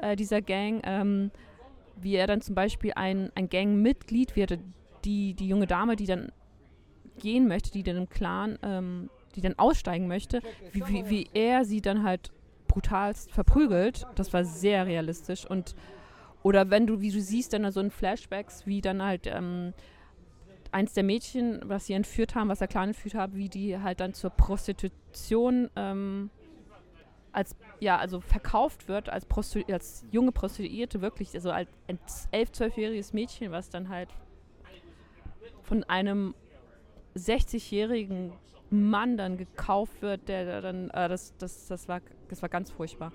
äh, 0.00 0.16
dieser 0.16 0.42
Gang, 0.42 0.80
ähm, 0.84 1.30
wie 2.00 2.14
er 2.14 2.26
dann 2.26 2.40
zum 2.40 2.54
Beispiel 2.54 2.92
ein, 2.94 3.30
ein 3.34 3.48
Gangmitglied 3.48 4.36
wird, 4.36 4.58
die, 5.04 5.34
die 5.34 5.48
junge 5.48 5.66
Dame, 5.66 5.96
die 5.96 6.06
dann 6.06 6.32
gehen 7.18 7.48
möchte, 7.48 7.70
die 7.70 7.82
dann 7.82 7.96
im 7.96 8.08
Clan, 8.08 8.58
ähm, 8.62 9.10
die 9.34 9.40
dann 9.40 9.58
aussteigen 9.58 10.08
möchte, 10.08 10.40
wie, 10.72 10.86
wie, 10.88 11.08
wie 11.08 11.30
er 11.34 11.64
sie 11.64 11.80
dann 11.80 12.02
halt 12.02 12.30
brutalst 12.68 13.32
verprügelt. 13.32 14.06
Das 14.14 14.32
war 14.32 14.44
sehr 14.44 14.86
realistisch 14.86 15.44
und 15.44 15.74
oder 16.42 16.70
wenn 16.70 16.86
du, 16.86 17.00
wie 17.00 17.10
du 17.10 17.20
siehst, 17.20 17.52
dann 17.52 17.70
so 17.70 17.80
in 17.80 17.90
Flashbacks, 17.90 18.66
wie 18.66 18.80
dann 18.80 19.02
halt 19.02 19.26
ähm, 19.26 19.74
eins 20.72 20.92
der 20.94 21.04
Mädchen, 21.04 21.60
was 21.64 21.86
sie 21.86 21.94
entführt 21.94 22.34
haben, 22.34 22.48
was 22.48 22.60
der 22.60 22.68
Clan 22.68 22.88
entführt 22.88 23.14
hat, 23.14 23.34
wie 23.34 23.48
die 23.48 23.78
halt 23.78 24.00
dann 24.00 24.14
zur 24.14 24.30
Prostitution 24.30 25.70
ähm, 25.76 26.30
als 27.32 27.54
ja 27.78 27.96
also 27.96 28.20
verkauft 28.20 28.88
wird 28.88 29.08
als, 29.08 29.24
Prostitu 29.24 29.72
als 29.72 30.04
junge 30.10 30.32
Prostituierte 30.32 31.00
wirklich 31.00 31.32
also 31.34 31.52
als 31.52 31.68
elf 32.32 32.50
zwölfjähriges 32.50 33.12
Mädchen 33.12 33.52
was 33.52 33.70
dann 33.70 33.88
halt 33.88 34.08
von 35.62 35.84
einem 35.84 36.34
60-jährigen 37.14 38.32
Mann 38.70 39.16
dann 39.16 39.36
gekauft 39.36 40.00
wird 40.00 40.28
der, 40.28 40.60
dann 40.60 40.90
äh, 40.90 41.08
das 41.08 41.36
das 41.38 41.66
das 41.66 41.88
war 41.88 42.00
das 42.28 42.40
war 42.42 42.48
ganz 42.48 42.70
furchtbar. 42.70 43.12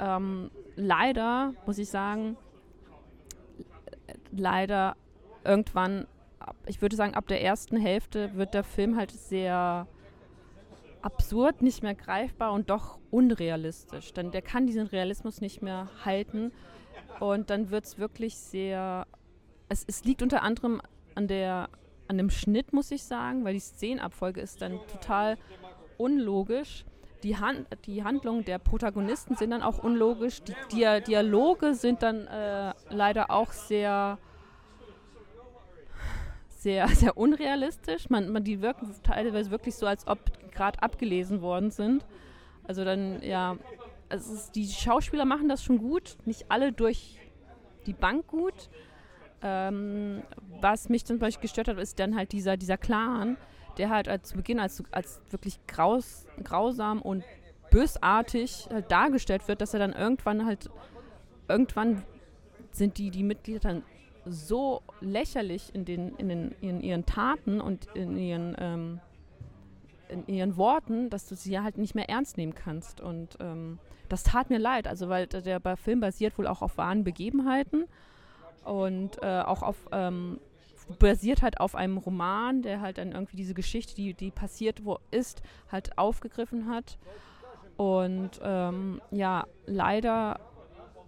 Ähm, 0.00 0.50
leider 0.74 1.54
muss 1.66 1.78
ich 1.78 1.88
sagen 1.88 2.36
äh, 4.06 4.14
leider 4.32 4.96
irgendwann 5.44 6.06
ich 6.66 6.80
würde 6.82 6.96
sagen 6.96 7.14
ab 7.14 7.26
der 7.28 7.42
ersten 7.42 7.76
Hälfte 7.76 8.34
wird 8.34 8.54
der 8.54 8.64
Film 8.64 8.96
halt 8.96 9.10
sehr 9.10 9.86
absurd, 11.02 11.62
nicht 11.62 11.82
mehr 11.82 11.94
greifbar 11.94 12.52
und 12.52 12.70
doch 12.70 12.98
unrealistisch. 13.10 14.12
Denn 14.12 14.30
der 14.30 14.42
kann 14.42 14.66
diesen 14.66 14.86
Realismus 14.86 15.40
nicht 15.40 15.62
mehr 15.62 15.88
halten. 16.04 16.52
Und 17.18 17.50
dann 17.50 17.70
wird 17.70 17.84
es 17.84 17.98
wirklich 17.98 18.36
sehr. 18.36 19.06
Es, 19.68 19.84
es 19.86 20.04
liegt 20.04 20.22
unter 20.22 20.42
anderem 20.42 20.80
an, 21.14 21.28
der, 21.28 21.68
an 22.08 22.18
dem 22.18 22.30
Schnitt, 22.30 22.72
muss 22.72 22.90
ich 22.90 23.04
sagen, 23.04 23.44
weil 23.44 23.54
die 23.54 23.60
Szenenabfolge 23.60 24.40
ist 24.40 24.62
dann 24.62 24.80
total 24.88 25.38
unlogisch. 25.96 26.84
Die, 27.22 27.36
Han 27.36 27.66
die 27.84 28.02
Handlungen 28.02 28.44
der 28.46 28.58
Protagonisten 28.58 29.36
sind 29.36 29.50
dann 29.50 29.62
auch 29.62 29.78
unlogisch. 29.78 30.42
Die 30.42 30.54
Dia 30.72 31.00
Dialoge 31.00 31.74
sind 31.74 32.02
dann 32.02 32.26
äh, 32.26 32.72
leider 32.88 33.30
auch 33.30 33.52
sehr 33.52 34.18
sehr, 36.60 36.86
sehr 36.94 37.16
unrealistisch. 37.16 38.10
Man, 38.10 38.30
man, 38.30 38.44
die 38.44 38.60
wirken 38.60 38.94
teilweise 39.02 39.50
wirklich 39.50 39.74
so, 39.74 39.86
als 39.86 40.06
ob 40.06 40.18
gerade 40.52 40.82
abgelesen 40.82 41.42
worden 41.42 41.70
sind. 41.70 42.04
Also 42.64 42.84
dann, 42.84 43.22
ja, 43.22 43.56
es 44.08 44.28
ist, 44.28 44.52
die 44.54 44.68
Schauspieler 44.68 45.24
machen 45.24 45.48
das 45.48 45.64
schon 45.64 45.78
gut, 45.78 46.16
nicht 46.24 46.50
alle 46.50 46.72
durch 46.72 47.18
die 47.86 47.92
Bank 47.92 48.26
gut. 48.26 48.68
Ähm, 49.42 50.22
was 50.60 50.90
mich 50.90 51.06
zum 51.06 51.18
Beispiel 51.18 51.42
gestört 51.42 51.68
hat, 51.68 51.78
ist 51.78 51.98
dann 51.98 52.14
halt 52.14 52.32
dieser, 52.32 52.58
dieser 52.58 52.76
Clan, 52.76 53.38
der 53.78 53.88
halt 53.88 54.08
als, 54.08 54.28
zu 54.28 54.36
Beginn 54.36 54.60
als, 54.60 54.82
als 54.90 55.22
wirklich 55.30 55.58
graus, 55.66 56.26
grausam 56.44 57.00
und 57.00 57.24
bösartig 57.70 58.68
halt 58.70 58.90
dargestellt 58.90 59.48
wird, 59.48 59.62
dass 59.62 59.72
er 59.72 59.80
dann 59.80 59.94
irgendwann 59.94 60.44
halt, 60.44 60.68
irgendwann 61.48 62.02
sind 62.72 62.98
die, 62.98 63.10
die 63.10 63.22
Mitglieder 63.22 63.60
dann 63.60 63.82
so 64.26 64.82
lächerlich 65.00 65.74
in, 65.74 65.84
den, 65.84 66.14
in, 66.16 66.28
den, 66.28 66.54
in 66.60 66.80
ihren 66.80 67.06
Taten 67.06 67.60
und 67.60 67.86
in 67.94 68.16
ihren, 68.16 68.56
ähm, 68.58 69.00
in 70.08 70.26
ihren 70.26 70.56
Worten, 70.56 71.10
dass 71.10 71.28
du 71.28 71.34
sie 71.34 71.58
halt 71.60 71.78
nicht 71.78 71.94
mehr 71.94 72.08
ernst 72.08 72.36
nehmen 72.36 72.54
kannst. 72.54 73.00
Und 73.00 73.36
ähm, 73.40 73.78
das 74.08 74.22
tat 74.24 74.50
mir 74.50 74.58
leid, 74.58 74.88
also 74.88 75.08
weil 75.08 75.26
der 75.26 75.60
Film 75.76 76.00
basiert 76.00 76.38
wohl 76.38 76.46
auch 76.46 76.62
auf 76.62 76.78
wahren 76.78 77.04
Begebenheiten. 77.04 77.86
und 78.64 79.22
äh, 79.22 79.40
auch 79.40 79.62
auf 79.62 79.88
ähm, 79.92 80.40
basiert 80.98 81.42
halt 81.42 81.60
auf 81.60 81.74
einem 81.74 81.98
Roman, 81.98 82.62
der 82.62 82.80
halt 82.80 82.98
dann 82.98 83.12
irgendwie 83.12 83.36
diese 83.36 83.54
Geschichte, 83.54 83.94
die, 83.94 84.14
die 84.14 84.30
passiert 84.30 84.84
wo 84.84 84.98
ist, 85.10 85.42
halt 85.70 85.96
aufgegriffen 85.98 86.68
hat. 86.68 86.98
Und 87.76 88.40
ähm, 88.42 89.00
ja, 89.10 89.46
leider, 89.66 90.40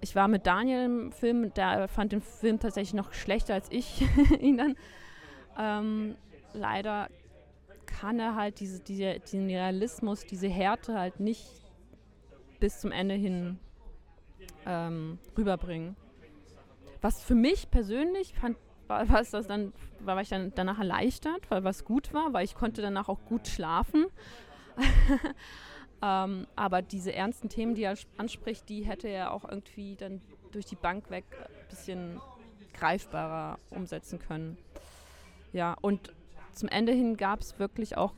ich 0.02 0.16
war 0.16 0.28
mit 0.28 0.46
Daniel 0.46 0.84
im 0.84 1.12
Film, 1.12 1.54
der 1.54 1.88
fand 1.88 2.12
den 2.12 2.20
Film 2.20 2.58
tatsächlich 2.58 2.92
noch 2.92 3.14
schlechter 3.14 3.54
als 3.54 3.68
ich 3.70 4.04
ihn 4.40 4.58
dann. 4.58 4.76
Ähm, 5.56 6.16
leider 6.52 7.08
kann 7.86 8.18
er 8.18 8.34
halt 8.34 8.58
diese, 8.60 8.80
diese, 8.80 9.20
diesen 9.20 9.46
Realismus, 9.46 10.26
diese 10.26 10.48
Härte 10.48 10.98
halt 10.98 11.20
nicht 11.20 11.46
bis 12.58 12.80
zum 12.80 12.90
Ende 12.90 13.14
hin 13.14 13.58
ähm, 14.66 15.18
rüberbringen. 15.38 15.96
Was 17.00 17.22
für 17.22 17.34
mich 17.34 17.70
persönlich 17.70 18.34
fand, 18.34 18.56
war, 18.88 19.08
war, 19.08 19.22
das 19.22 19.46
dann, 19.46 19.72
war 20.00 20.20
ich 20.20 20.30
dann 20.30 20.52
danach 20.54 20.78
erleichtert, 20.78 21.48
weil 21.48 21.62
was 21.62 21.84
gut 21.84 22.12
war, 22.12 22.32
weil 22.32 22.44
ich 22.44 22.56
konnte 22.56 22.82
danach 22.82 23.08
auch 23.08 23.24
gut 23.24 23.46
schlafen. 23.46 24.06
ähm, 26.02 26.48
aber 26.56 26.82
diese 26.82 27.12
ernsten 27.12 27.48
Themen, 27.48 27.76
die 27.76 27.84
er 27.84 27.96
anspricht, 28.16 28.68
die 28.68 28.82
hätte 28.82 29.06
er 29.06 29.32
auch 29.32 29.48
irgendwie 29.48 29.94
dann 29.94 30.20
durch 30.50 30.66
die 30.66 30.76
Bank 30.76 31.10
weg 31.10 31.24
ein 31.40 31.68
bisschen 31.70 32.20
greifbarer 32.74 33.58
umsetzen 33.70 34.18
können. 34.18 34.58
Ja, 35.52 35.76
und 35.80 36.12
zum 36.52 36.68
Ende 36.68 36.92
hin 36.92 37.16
gab 37.16 37.40
es 37.40 37.58
wirklich 37.58 37.96
auch, 37.96 38.14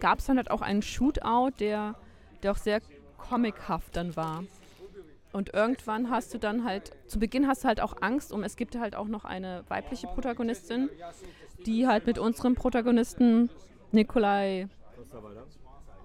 gab 0.00 0.20
es 0.20 0.26
dann 0.26 0.38
halt 0.38 0.50
auch 0.50 0.62
einen 0.62 0.80
Shootout, 0.80 1.50
der, 1.60 1.96
der 2.42 2.52
auch 2.52 2.56
sehr 2.56 2.80
comichaft 3.18 3.96
dann 3.96 4.16
war. 4.16 4.44
Und 5.32 5.52
irgendwann 5.52 6.10
hast 6.10 6.32
du 6.32 6.38
dann 6.38 6.64
halt, 6.64 6.92
zu 7.08 7.18
Beginn 7.18 7.46
hast 7.46 7.64
du 7.64 7.68
halt 7.68 7.80
auch 7.80 7.96
Angst 8.00 8.32
um, 8.32 8.42
es 8.42 8.56
gibt 8.56 8.78
halt 8.78 8.94
auch 8.96 9.08
noch 9.08 9.24
eine 9.24 9.64
weibliche 9.68 10.06
Protagonistin, 10.06 10.88
die 11.66 11.86
halt 11.86 12.06
mit 12.06 12.18
unserem 12.18 12.54
Protagonisten 12.54 13.50
Nikolai 13.90 14.68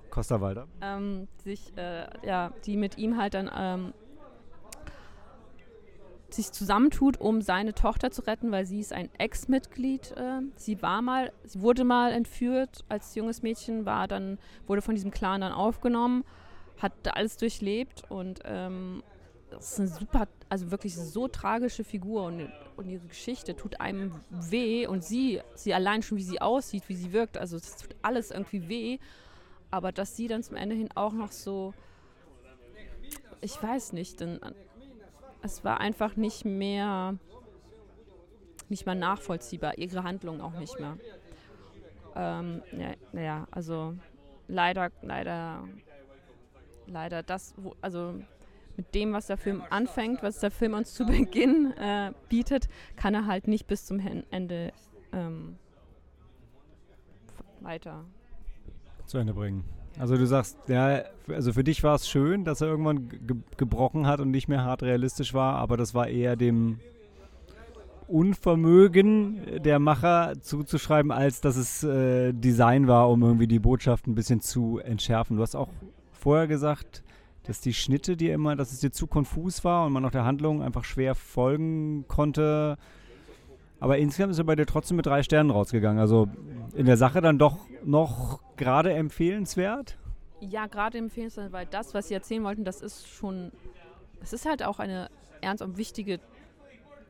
Costa 0.10 0.42
Walder, 0.42 0.68
ähm, 0.82 1.28
sich, 1.44 1.76
äh, 1.78 2.08
ja, 2.26 2.52
die 2.66 2.78
mit 2.78 2.98
ihm 2.98 3.18
halt 3.18 3.34
dann 3.34 3.50
ähm, 3.56 3.94
sich 6.34 6.52
zusammentut, 6.52 7.20
um 7.20 7.42
seine 7.42 7.74
Tochter 7.74 8.12
zu 8.12 8.22
retten, 8.22 8.52
weil 8.52 8.66
sie 8.66 8.80
ist 8.80 8.94
ein 8.94 9.10
Ex-Mitglied. 9.18 10.12
Äh, 10.12 10.42
sie 10.56 10.82
war 10.82 11.02
mal, 11.02 11.32
sie 11.44 11.62
wurde 11.62 11.84
mal 11.84 12.12
entführt 12.12 12.86
als 12.90 13.16
junges 13.16 13.42
Mädchen, 13.42 13.86
war 13.86 14.08
dann, 14.08 14.38
wurde 14.68 14.82
von 14.82 14.96
diesem 14.96 15.12
Clan 15.12 15.42
dann 15.42 15.52
aufgenommen, 15.52 16.24
hat 16.78 16.94
alles 17.16 17.38
durchlebt 17.38 18.04
und 18.10 18.40
ähm, 18.46 19.04
das 19.50 19.72
ist 19.72 19.80
eine 19.80 19.88
super, 19.88 20.28
also 20.48 20.72
wirklich 20.72 20.96
so 20.96 21.28
tragische 21.28 21.84
Figur 21.84 22.24
und, 22.26 22.50
und 22.78 22.88
ihre 22.88 23.08
Geschichte 23.08 23.56
tut 23.56 23.82
einem 23.82 24.14
weh 24.30 24.86
und 24.86 25.04
sie, 25.04 25.42
sie 25.56 25.74
allein 25.74 26.04
schon, 26.04 26.18
wie 26.18 26.24
sie 26.24 26.40
aussieht, 26.40 26.84
wie 26.88 26.96
sie 26.96 27.12
wirkt, 27.12 27.38
also 27.38 27.58
es 27.58 27.78
tut 27.78 27.96
alles 28.02 28.32
irgendwie 28.32 28.70
weh. 28.70 29.00
Aber 29.72 29.92
dass 29.92 30.16
sie 30.16 30.28
dann 30.28 30.44
zum 30.44 30.56
Ende 30.56 30.76
hin 30.76 30.90
auch 30.96 31.14
noch 31.14 31.32
so, 31.32 31.74
ich 33.42 33.62
weiß 33.62 33.94
nicht, 33.94 34.20
denn 34.20 34.40
es 35.42 35.64
war 35.64 35.80
einfach 35.80 36.16
nicht 36.16 36.46
mehr, 36.46 37.18
nicht 38.68 38.86
mal 38.86 38.96
nachvollziehbar, 38.96 39.78
ihre 39.78 40.04
Handlung 40.04 40.42
auch 40.42 40.58
nicht 40.60 40.80
mehr. 40.80 40.98
Ähm, 42.16 42.62
ja, 42.72 42.94
naja, 43.12 43.48
also 43.52 43.96
leider, 44.48 44.92
leider, 45.02 45.68
leider 46.88 47.24
das, 47.24 47.54
wo, 47.58 47.76
also 47.82 48.16
mit 48.76 48.96
dem, 48.96 49.14
was 49.14 49.28
der 49.28 49.38
Film 49.38 49.64
anfängt, 49.70 50.24
was 50.24 50.40
der 50.40 50.52
Film 50.52 50.74
uns 50.74 50.94
zu 50.94 51.06
Beginn 51.06 51.74
äh, 51.78 52.12
bietet, 52.28 52.68
kann 52.96 53.14
er 53.14 53.28
halt 53.28 53.48
nicht 53.48 53.68
bis 53.68 53.86
zum 53.86 54.00
Ende 54.32 54.74
ähm, 55.14 55.58
weiter 57.62 58.06
zu 59.10 59.18
Ende 59.18 59.34
bringen. 59.34 59.64
Also 59.98 60.16
du 60.16 60.26
sagst, 60.26 60.58
ja, 60.68 61.02
also 61.28 61.52
für 61.52 61.64
dich 61.64 61.84
war 61.84 61.96
es 61.96 62.08
schön, 62.08 62.46
dass 62.46 62.62
er 62.62 62.68
irgendwann 62.68 63.10
ge 63.10 63.36
gebrochen 63.58 64.08
hat 64.08 64.22
und 64.22 64.32
nicht 64.32 64.48
mehr 64.48 64.64
hart 64.64 64.84
realistisch 64.84 65.34
war, 65.34 65.56
aber 65.56 65.76
das 65.76 65.94
war 65.94 66.08
eher 66.08 66.36
dem 66.36 66.80
Unvermögen 68.08 69.62
der 69.64 69.78
Macher 69.80 70.34
zuzuschreiben, 70.42 71.12
als 71.12 71.42
dass 71.42 71.58
es 71.58 71.84
äh, 71.84 72.34
Design 72.34 72.88
war, 72.88 73.10
um 73.10 73.22
irgendwie 73.22 73.48
die 73.48 73.60
Botschaft 73.60 74.08
ein 74.08 74.16
bisschen 74.16 74.42
zu 74.42 74.80
entschärfen. 74.80 75.38
Du 75.38 75.44
hast 75.44 75.56
auch 75.56 75.70
vorher 76.12 76.48
gesagt, 76.48 77.04
dass 77.44 77.62
die 77.62 77.74
Schnitte 77.74 78.16
dir 78.16 78.34
immer, 78.34 78.56
dass 78.56 78.72
es 78.72 78.80
dir 78.80 78.92
zu 78.92 79.06
konfus 79.06 79.64
war 79.64 79.86
und 79.86 79.94
man 79.94 80.06
auch 80.06 80.12
der 80.12 80.26
Handlung 80.26 80.62
einfach 80.62 80.86
schwer 80.86 81.14
folgen 81.14 82.06
konnte. 82.08 82.78
Aber 83.80 83.98
insgesamt 83.98 84.32
ist 84.32 84.40
er 84.40 84.44
bei 84.44 84.56
dir 84.56 84.66
trotzdem 84.66 84.98
mit 84.98 85.06
drei 85.06 85.24
Sternen 85.24 85.52
rausgegangen. 85.52 86.00
Also 86.00 86.28
in 86.76 86.86
der 86.86 86.98
Sache 86.98 87.22
dann 87.22 87.38
doch 87.38 87.58
noch 87.84 88.42
gerade 88.58 88.94
empfehlenswert? 88.94 89.98
Ja, 90.42 90.68
gerade 90.68 90.98
empfehlenswert, 90.98 91.52
weil 91.52 91.66
das, 91.66 91.94
was 91.94 92.10
Sie 92.10 92.14
erzählen 92.14 92.44
wollten, 92.44 92.64
das 92.64 92.82
ist 92.82 93.08
schon, 93.08 93.52
es 94.22 94.34
ist 94.34 94.46
halt 94.46 94.64
auch 94.64 94.80
eine 94.80 95.10
ernst 95.42 95.64
und 95.64 95.78
wichtige 95.78 96.20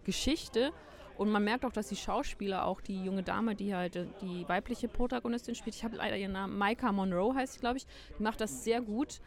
Geschichte. 0.04 0.72
Und 1.18 1.32
man 1.32 1.44
merkt 1.44 1.66
auch, 1.66 1.74
dass 1.74 1.90
die 1.90 1.98
Schauspieler, 1.98 2.66
auch 2.66 2.80
die 2.80 3.04
junge 3.04 3.24
Dame, 3.24 3.54
die 3.54 3.76
halt 3.76 3.98
äh, 3.98 4.06
die 4.22 4.48
weibliche 4.48 4.88
Protagonistin 4.88 5.54
spielt, 5.54 5.76
ich 5.76 5.84
habe 5.84 5.98
leider 5.98 6.16
ihren 6.16 6.32
Namen, 6.32 6.58
Maika 6.58 6.94
Monroe 6.94 7.36
heißt 7.36 7.56
sie, 7.56 7.60
glaube 7.60 7.78
ich, 7.78 7.86
die 8.18 8.24
macht 8.24 8.40
das 8.40 8.64
sehr 8.64 8.80
gut. 8.80 9.20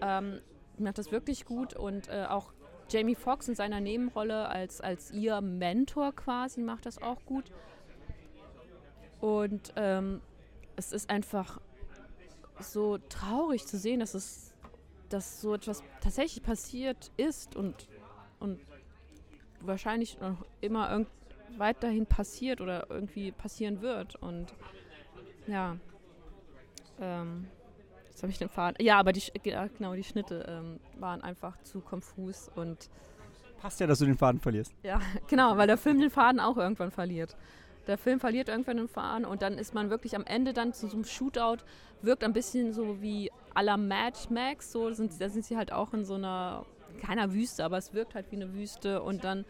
Ähm, 0.00 0.40
macht 0.78 0.98
das 0.98 1.12
wirklich 1.12 1.44
gut 1.44 1.74
und 1.74 2.08
äh, 2.08 2.24
auch 2.28 2.52
Jamie 2.90 3.14
Foxx 3.14 3.48
in 3.48 3.54
seiner 3.54 3.80
Nebenrolle 3.80 4.48
als, 4.48 4.80
als 4.80 5.10
ihr 5.10 5.40
Mentor 5.40 6.12
quasi 6.12 6.60
macht 6.60 6.86
das 6.86 7.00
auch 7.00 7.24
gut. 7.24 7.50
Und 9.20 9.72
ähm, 9.76 10.20
es 10.76 10.92
ist 10.92 11.08
einfach 11.10 11.60
so 12.60 12.98
traurig 13.08 13.66
zu 13.66 13.78
sehen, 13.78 14.00
dass 14.00 14.14
es 14.14 14.54
dass 15.08 15.40
so 15.40 15.54
etwas 15.54 15.82
tatsächlich 16.00 16.42
passiert 16.42 17.12
ist 17.16 17.54
und, 17.54 17.88
und 18.40 18.60
wahrscheinlich 19.60 20.18
noch 20.20 20.44
immer 20.60 21.06
weiterhin 21.56 22.06
passiert 22.06 22.60
oder 22.60 22.90
irgendwie 22.90 23.30
passieren 23.30 23.80
wird. 23.80 24.16
Und 24.16 24.52
ja, 25.46 25.76
ähm, 27.00 27.46
Jetzt 28.14 28.22
habe 28.22 28.30
ich 28.30 28.38
den 28.38 28.48
Faden. 28.48 28.76
Ja, 28.80 29.00
aber 29.00 29.12
die, 29.12 29.22
genau, 29.42 29.94
die 29.94 30.04
Schnitte 30.04 30.46
ähm, 30.48 30.78
waren 31.00 31.20
einfach 31.20 31.60
zu 31.62 31.80
konfus 31.80 32.48
und. 32.54 32.88
Passt 33.60 33.80
ja, 33.80 33.88
dass 33.88 33.98
du 33.98 34.04
den 34.04 34.16
Faden 34.16 34.40
verlierst. 34.40 34.72
Ja, 34.84 35.00
genau, 35.28 35.56
weil 35.56 35.66
der 35.66 35.76
Film 35.76 36.00
den 36.00 36.10
Faden 36.10 36.38
auch 36.38 36.56
irgendwann 36.56 36.92
verliert. 36.92 37.36
Der 37.88 37.98
Film 37.98 38.20
verliert 38.20 38.48
irgendwann 38.48 38.76
den 38.76 38.86
Faden 38.86 39.24
und 39.24 39.42
dann 39.42 39.58
ist 39.58 39.74
man 39.74 39.90
wirklich 39.90 40.14
am 40.14 40.24
Ende 40.24 40.52
dann 40.52 40.72
zu 40.72 40.86
so 40.86 40.94
einem 40.94 41.04
Shootout, 41.04 41.64
wirkt 42.02 42.22
ein 42.22 42.32
bisschen 42.32 42.72
so 42.72 43.02
wie 43.02 43.32
à 43.52 43.62
la 43.62 43.76
Mad 43.76 44.16
Max, 44.30 44.70
so 44.70 44.92
sind, 44.92 45.20
da 45.20 45.28
sind 45.28 45.44
sie 45.44 45.56
halt 45.56 45.72
auch 45.72 45.92
in 45.92 46.04
so 46.04 46.14
einer, 46.14 46.66
keiner 47.02 47.32
Wüste, 47.32 47.64
aber 47.64 47.78
es 47.78 47.94
wirkt 47.94 48.14
halt 48.14 48.30
wie 48.30 48.36
eine 48.36 48.54
Wüste 48.54 49.02
und 49.02 49.24
dann 49.24 49.44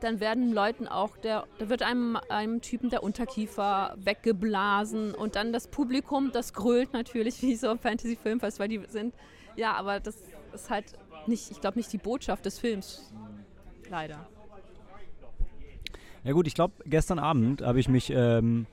dann 0.00 0.20
werden 0.20 0.52
Leuten 0.52 0.88
auch 0.88 1.16
der, 1.16 1.44
da 1.58 1.68
wird 1.68 1.82
einem, 1.82 2.18
einem 2.28 2.60
Typen 2.60 2.90
der 2.90 3.02
Unterkiefer 3.02 3.94
weggeblasen 3.98 5.14
und 5.14 5.36
dann 5.36 5.52
das 5.52 5.68
Publikum, 5.68 6.30
das 6.32 6.52
grölt 6.52 6.92
natürlich 6.92 7.42
wie 7.42 7.56
so 7.56 7.74
Fantasy-Film 7.76 8.40
fast, 8.40 8.58
weil 8.58 8.68
die 8.68 8.80
sind, 8.88 9.14
ja, 9.56 9.74
aber 9.74 10.00
das 10.00 10.16
ist 10.54 10.70
halt 10.70 10.86
nicht, 11.26 11.50
ich 11.50 11.60
glaube 11.60 11.78
nicht 11.78 11.92
die 11.92 11.98
Botschaft 11.98 12.46
des 12.46 12.58
Films. 12.58 13.12
Leider. 13.90 14.26
Ja 16.24 16.32
gut, 16.32 16.46
ich 16.46 16.54
glaube, 16.54 16.74
gestern 16.84 17.18
Abend 17.18 17.62
habe 17.62 17.78
ich 17.78 17.88
mich 17.88 18.10
ähm, 18.10 18.66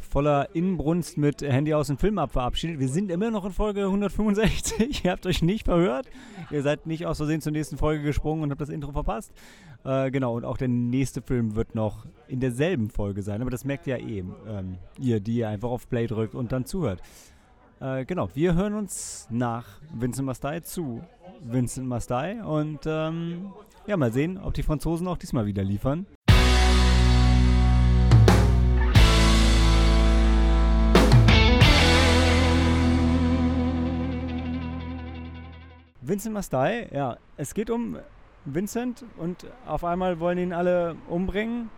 voller 0.00 0.54
Inbrunst 0.54 1.18
mit 1.18 1.42
Handy 1.42 1.74
aus 1.74 1.88
dem 1.88 1.98
Film 1.98 2.18
ab 2.18 2.32
verabschiedet. 2.32 2.78
Wir 2.78 2.88
sind 2.88 3.10
immer 3.10 3.30
noch 3.30 3.44
in 3.44 3.52
Folge 3.52 3.84
165. 3.84 5.04
Ihr 5.04 5.10
habt 5.10 5.26
euch 5.26 5.42
nicht 5.42 5.64
verhört. 5.64 6.06
Ihr 6.50 6.62
seid 6.62 6.86
nicht 6.86 7.04
aus 7.04 7.18
Versehen 7.18 7.40
zur 7.40 7.52
nächsten 7.52 7.76
Folge 7.76 8.02
gesprungen 8.04 8.42
und 8.42 8.50
habt 8.50 8.60
das 8.60 8.68
Intro 8.68 8.92
verpasst. 8.92 9.32
Äh, 9.84 10.10
genau, 10.10 10.36
und 10.36 10.44
auch 10.44 10.56
der 10.56 10.68
nächste 10.68 11.20
Film 11.20 11.56
wird 11.56 11.74
noch 11.74 12.06
in 12.26 12.40
derselben 12.40 12.88
Folge 12.88 13.22
sein. 13.22 13.42
Aber 13.42 13.50
das 13.50 13.64
merkt 13.64 13.86
ihr 13.86 13.98
ja 13.98 14.06
eben, 14.06 14.34
ähm, 14.48 14.78
ihr, 14.98 15.20
die 15.20 15.44
einfach 15.44 15.68
auf 15.68 15.88
Play 15.88 16.06
drückt 16.06 16.34
und 16.34 16.52
dann 16.52 16.64
zuhört. 16.64 17.02
Äh, 17.80 18.06
genau, 18.06 18.30
wir 18.34 18.54
hören 18.54 18.74
uns 18.74 19.28
nach 19.30 19.66
Vincent 19.92 20.24
Mastai 20.24 20.60
zu 20.60 21.02
Vincent 21.42 21.86
Mastai 21.86 22.42
und 22.42 22.80
ähm, 22.86 23.52
ja, 23.86 23.98
mal 23.98 24.12
sehen, 24.12 24.38
ob 24.38 24.54
die 24.54 24.62
Franzosen 24.62 25.06
auch 25.06 25.18
diesmal 25.18 25.44
wieder 25.44 25.62
liefern. 25.62 26.06
Vincent 36.00 36.34
Mastai, 36.34 36.88
ja, 36.92 37.18
es 37.36 37.52
geht 37.52 37.68
um 37.68 37.98
Vincent 38.44 39.04
und 39.16 39.46
auf 39.66 39.84
einmal 39.84 40.20
wollen 40.20 40.38
ihn 40.38 40.52
alle 40.52 40.96
umbringen. 41.08 41.70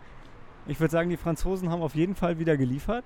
Ich 0.67 0.79
würde 0.79 0.91
sagen, 0.91 1.09
die 1.09 1.17
Franzosen 1.17 1.69
haben 1.69 1.81
auf 1.81 1.95
jeden 1.95 2.15
Fall 2.15 2.39
wieder 2.39 2.57
geliefert. 2.57 3.05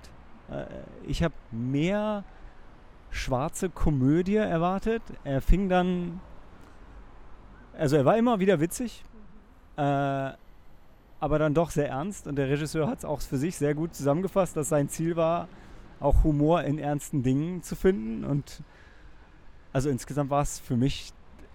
Äh, 0.50 0.64
ich 1.06 1.22
habe 1.22 1.34
mehr 1.50 2.24
schwarze 3.10 3.70
Komödie 3.70 4.36
erwartet. 4.36 5.02
Er 5.22 5.40
fing 5.40 5.68
dann, 5.68 6.20
also 7.78 7.96
er 7.96 8.04
war 8.04 8.16
immer 8.16 8.40
wieder 8.40 8.58
witzig, 8.58 9.04
äh, 9.76 9.80
aber 11.20 11.38
dann 11.38 11.54
doch 11.54 11.70
sehr 11.70 11.88
ernst. 11.88 12.26
Und 12.26 12.36
der 12.36 12.48
Regisseur 12.48 12.88
hat 12.88 12.98
es 12.98 13.04
auch 13.04 13.20
für 13.20 13.38
sich 13.38 13.56
sehr 13.56 13.74
gut 13.74 13.94
zusammengefasst, 13.94 14.56
dass 14.56 14.68
sein 14.68 14.88
Ziel 14.88 15.14
war, 15.14 15.48
auch 16.00 16.24
Humor 16.24 16.64
in 16.64 16.78
ernsten 16.78 17.22
Dingen 17.22 17.62
zu 17.62 17.76
finden. 17.76 18.24
Und 18.24 18.62
also 19.72 19.88
insgesamt 19.88 20.30
war 20.30 20.42
es 20.42 20.58
für 20.58 20.76
mich 20.76 21.12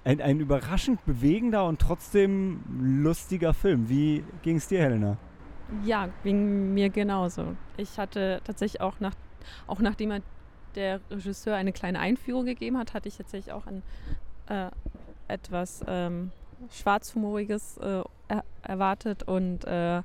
ein, 0.08 0.22
ein 0.22 0.40
überraschend 0.40 1.06
bewegender 1.06 1.66
und 1.66 1.82
trotzdem 1.82 2.64
lustiger 2.80 3.54
Film. 3.54 3.90
Wie 3.90 4.24
ging 4.42 4.56
es 4.56 4.68
dir, 4.68 4.80
Helena? 4.80 5.18
Ja, 5.84 6.08
ging 6.24 6.74
mir 6.74 6.90
genauso. 6.90 7.58
Ich 7.76 8.00
hatte 8.00 8.40
tatsächlich 8.46 8.80
auch 8.80 9.02
nach, 9.02 9.14
auch 9.68 9.82
nachdem 9.82 10.12
er 10.12 10.22
der 10.76 11.02
Regisseur 11.12 11.56
eine 11.56 11.74
kleine 11.74 12.00
Einführung 12.00 12.46
gegeben 12.46 12.78
hat, 12.78 12.94
hatte 12.94 13.10
ich 13.10 13.18
tatsächlich 13.18 13.54
auch 13.54 13.66
ein 13.68 13.84
äh, 14.48 14.70
etwas 15.28 15.84
ähm, 15.86 16.32
schwarzhumoriges 16.72 17.78
äh, 17.78 18.02
er 18.30 18.44
erwartet 18.64 19.24
und 19.24 19.66
äh, 19.66 20.04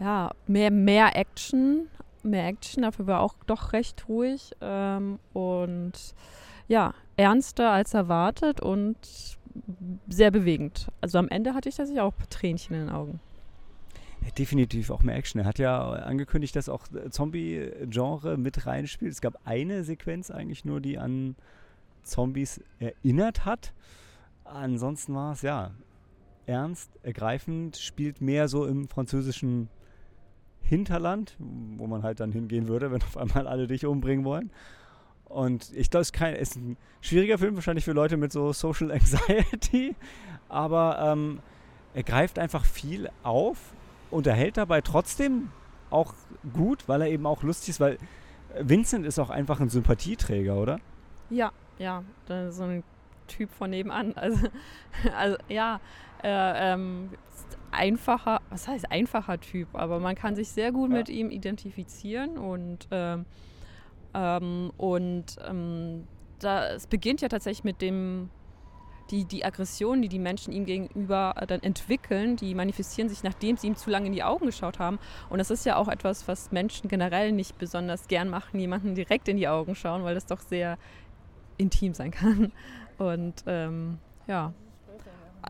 ja, 0.00 0.30
mehr, 0.46 0.70
mehr 0.70 1.16
Action. 1.16 1.88
Mehr 2.22 2.46
Action, 2.46 2.84
dafür 2.84 3.06
war 3.08 3.20
auch 3.20 3.34
doch 3.46 3.72
recht 3.72 4.08
ruhig 4.08 4.52
ähm, 4.60 5.18
und 5.32 6.14
ja, 6.68 6.94
ernster 7.16 7.70
als 7.70 7.94
erwartet 7.94 8.60
und 8.60 8.96
sehr 10.08 10.30
bewegend. 10.30 10.88
Also 11.00 11.18
am 11.18 11.28
Ende 11.28 11.54
hatte 11.54 11.68
ich 11.68 11.76
tatsächlich 11.76 12.02
auch 12.02 12.14
Tränchen 12.30 12.74
in 12.74 12.86
den 12.86 12.90
Augen. 12.90 13.20
Definitiv 14.38 14.90
auch 14.90 15.02
mehr 15.02 15.16
Action. 15.16 15.40
Er 15.40 15.46
hat 15.46 15.58
ja 15.58 15.82
angekündigt, 15.82 16.54
dass 16.54 16.68
auch 16.68 16.86
Zombie-Genre 17.10 18.36
mit 18.36 18.66
reinspielt. 18.66 19.12
Es 19.12 19.20
gab 19.20 19.38
eine 19.44 19.82
Sequenz 19.82 20.30
eigentlich 20.30 20.64
nur, 20.64 20.80
die 20.80 20.96
an 20.96 21.34
Zombies 22.04 22.62
erinnert 22.78 23.44
hat. 23.44 23.72
Ansonsten 24.44 25.14
war 25.14 25.32
es 25.32 25.42
ja 25.42 25.72
ernst, 26.46 26.90
ergreifend, 27.02 27.76
spielt 27.76 28.20
mehr 28.20 28.48
so 28.48 28.66
im 28.66 28.88
französischen 28.88 29.68
Hinterland, 30.60 31.36
wo 31.38 31.86
man 31.86 32.02
halt 32.02 32.20
dann 32.20 32.32
hingehen 32.32 32.68
würde, 32.68 32.92
wenn 32.92 33.02
auf 33.02 33.16
einmal 33.16 33.46
alle 33.46 33.66
dich 33.66 33.86
umbringen 33.86 34.24
wollen. 34.24 34.50
Und 35.32 35.72
ich 35.74 35.88
glaube, 35.90 36.02
es 36.02 36.10
ist, 36.10 36.40
ist 36.40 36.56
ein 36.56 36.76
schwieriger 37.00 37.38
Film, 37.38 37.54
wahrscheinlich 37.54 37.84
für 37.84 37.92
Leute 37.92 38.16
mit 38.16 38.32
so 38.32 38.52
Social 38.52 38.92
Anxiety. 38.92 39.96
Aber 40.48 40.98
ähm, 41.00 41.40
er 41.94 42.02
greift 42.02 42.38
einfach 42.38 42.64
viel 42.66 43.08
auf, 43.22 43.58
unterhält 44.10 44.58
dabei 44.58 44.82
trotzdem 44.82 45.50
auch 45.90 46.12
gut, 46.52 46.86
weil 46.86 47.02
er 47.02 47.08
eben 47.08 47.26
auch 47.26 47.42
lustig 47.42 47.70
ist, 47.70 47.80
weil 47.80 47.98
Vincent 48.60 49.06
ist 49.06 49.18
auch 49.18 49.30
einfach 49.30 49.60
ein 49.60 49.70
Sympathieträger, 49.70 50.56
oder? 50.56 50.78
Ja, 51.30 51.52
ja, 51.78 52.04
so 52.50 52.64
ein 52.64 52.84
Typ 53.26 53.50
von 53.50 53.70
nebenan. 53.70 54.14
Also, 54.22 54.48
also 55.16 55.36
ja, 55.48 55.80
äh, 56.22 56.72
ähm, 56.72 57.10
einfacher, 57.70 58.42
was 58.50 58.68
heißt 58.68 58.92
einfacher 58.92 59.40
Typ, 59.40 59.68
aber 59.72 59.98
man 59.98 60.14
kann 60.14 60.36
sich 60.36 60.50
sehr 60.50 60.72
gut 60.72 60.90
ja. 60.90 60.98
mit 60.98 61.08
ihm 61.08 61.30
identifizieren 61.30 62.36
und 62.36 62.86
ähm, 62.90 63.24
ähm, 64.14 64.72
und 64.76 65.36
ähm, 65.46 66.06
da, 66.38 66.68
es 66.68 66.86
beginnt 66.86 67.20
ja 67.20 67.28
tatsächlich 67.28 67.64
mit 67.64 67.80
dem, 67.80 68.30
die, 69.10 69.24
die 69.24 69.44
Aggression, 69.44 70.02
die 70.02 70.08
die 70.08 70.18
Menschen 70.18 70.52
ihm 70.52 70.64
gegenüber 70.64 71.34
äh, 71.36 71.46
dann 71.46 71.62
entwickeln, 71.62 72.36
die 72.36 72.54
manifestieren 72.54 73.08
sich, 73.08 73.22
nachdem 73.22 73.56
sie 73.56 73.68
ihm 73.68 73.76
zu 73.76 73.90
lange 73.90 74.06
in 74.06 74.12
die 74.12 74.22
Augen 74.22 74.46
geschaut 74.46 74.78
haben. 74.78 74.98
Und 75.30 75.38
das 75.38 75.50
ist 75.50 75.66
ja 75.66 75.76
auch 75.76 75.88
etwas, 75.88 76.26
was 76.28 76.52
Menschen 76.52 76.88
generell 76.88 77.32
nicht 77.32 77.58
besonders 77.58 78.08
gern 78.08 78.28
machen, 78.28 78.58
jemanden 78.58 78.94
direkt 78.94 79.28
in 79.28 79.36
die 79.36 79.48
Augen 79.48 79.74
schauen, 79.74 80.04
weil 80.04 80.14
das 80.14 80.26
doch 80.26 80.40
sehr 80.40 80.78
intim 81.58 81.94
sein 81.94 82.10
kann. 82.10 82.52
Und 82.98 83.44
ähm, 83.46 83.98
ja, 84.26 84.52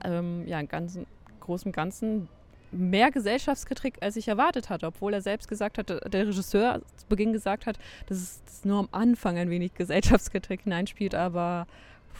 ähm, 0.05 0.47
ja, 0.47 0.59
im 0.61 0.69
ganzen, 0.69 1.07
Großen 1.41 1.73
Ganzen 1.73 2.29
mehr 2.73 3.11
Gesellschaftskritik, 3.11 3.99
als 4.01 4.16
ich 4.16 4.29
erwartet 4.29 4.70
hatte, 4.70 4.87
obwohl 4.87 5.14
er 5.14 5.20
selbst 5.20 5.49
gesagt 5.49 5.79
hat, 5.79 5.89
der 5.91 6.27
Regisseur 6.27 6.81
zu 6.97 7.07
Beginn 7.07 7.33
gesagt 7.33 7.66
hat, 7.66 7.79
dass 8.07 8.18
es 8.18 8.43
dass 8.45 8.64
nur 8.64 8.79
am 8.81 8.89
Anfang 8.93 9.37
ein 9.39 9.51
wenig 9.51 9.75
Gesellschaftskritik 9.75 10.61
hineinspielt, 10.64 11.14
aber 11.14 11.66